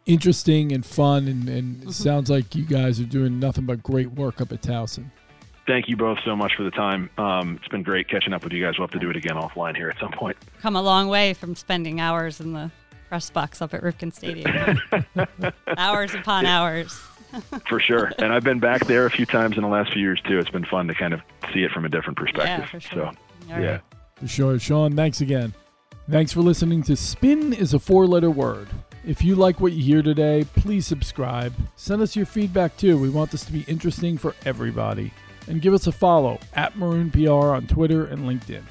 interesting 0.06 0.72
and 0.72 0.86
fun, 0.86 1.28
and, 1.28 1.50
and 1.50 1.84
it 1.86 1.94
sounds 1.94 2.30
like 2.30 2.54
you 2.54 2.66
guys 2.66 3.00
are 3.00 3.06
doing 3.06 3.40
nothing 3.40 3.66
but 3.66 3.82
great 3.82 4.12
work 4.12 4.40
up 4.42 4.52
at 4.52 4.62
Towson. 4.62 5.06
Thank 5.68 5.90
you 5.90 5.98
both 5.98 6.20
so 6.24 6.36
much 6.36 6.56
for 6.56 6.64
the 6.64 6.72
time. 6.72 7.10
Um, 7.18 7.58
it's 7.58 7.68
been 7.68 7.84
great 7.84 8.08
catching 8.08 8.32
up 8.32 8.44
with 8.44 8.54
you 8.54 8.64
guys. 8.64 8.78
We'll 8.78 8.88
have 8.88 8.94
to 8.94 9.00
do 9.00 9.10
it 9.10 9.18
again 9.18 9.36
offline 9.36 9.76
here 9.76 9.90
at 9.90 10.00
some 10.00 10.12
point. 10.14 10.38
Come 10.62 10.78
a 10.78 10.82
long 10.82 11.10
way 11.10 11.34
from 11.34 11.56
spending 11.56 12.00
hours 12.00 12.40
in 12.40 12.54
the 12.54 12.72
press 13.10 13.30
box 13.30 13.62
up 13.62 13.74
at 13.74 13.82
Ripken 13.82 14.14
Stadium. 14.14 14.80
hours 15.78 16.14
upon 16.14 16.46
hours. 16.46 16.98
for 17.68 17.82
sure. 17.82 18.14
And 18.18 18.32
I've 18.32 18.44
been 18.44 18.60
back 18.60 18.86
there 18.86 19.06
a 19.06 19.12
few 19.12 19.26
times 19.26 19.58
in 19.58 19.64
the 19.64 19.68
last 19.68 19.92
few 19.92 20.02
years 20.02 20.22
too. 20.26 20.40
It's 20.40 20.50
been 20.50 20.66
fun 20.66 20.88
to 20.88 20.94
kind 20.94 21.14
of 21.14 21.22
see 21.54 21.64
it 21.64 21.72
from 21.72 21.84
a 21.84 21.90
different 21.90 22.18
perspective. 22.18 22.48
Yeah, 22.48 22.66
for 22.66 22.80
sure. 22.80 23.12
So, 23.48 23.54
All 23.54 23.62
yeah. 23.62 23.72
right. 23.72 23.82
For 24.16 24.28
sure. 24.28 24.60
Sean, 24.60 24.96
thanks 24.96 25.20
again. 25.20 25.54
Thanks 26.10 26.32
for 26.32 26.40
listening 26.40 26.84
to 26.84 26.96
Spin 26.96 27.52
is 27.52 27.74
a 27.74 27.80
four 27.80 28.08
letter 28.08 28.32
word. 28.32 28.70
If 29.06 29.22
you 29.22 29.36
like 29.36 29.60
what 29.60 29.74
you 29.74 29.84
hear 29.84 30.02
today, 30.02 30.46
please 30.56 30.88
subscribe. 30.88 31.54
Send 31.76 32.02
us 32.02 32.16
your 32.16 32.26
feedback 32.26 32.78
too. 32.78 32.98
We 32.98 33.10
want 33.10 33.32
this 33.32 33.44
to 33.46 33.52
be 33.52 33.64
interesting 33.68 34.18
for 34.18 34.34
everybody. 34.46 35.12
And 35.48 35.62
give 35.62 35.74
us 35.74 35.88
a 35.88 35.92
follow 35.92 36.40
at 36.54 36.78
Maroon 36.78 37.10
PR 37.10 37.30
on 37.32 37.68
Twitter 37.68 38.06
and 38.06 38.24
LinkedIn. 38.24 38.64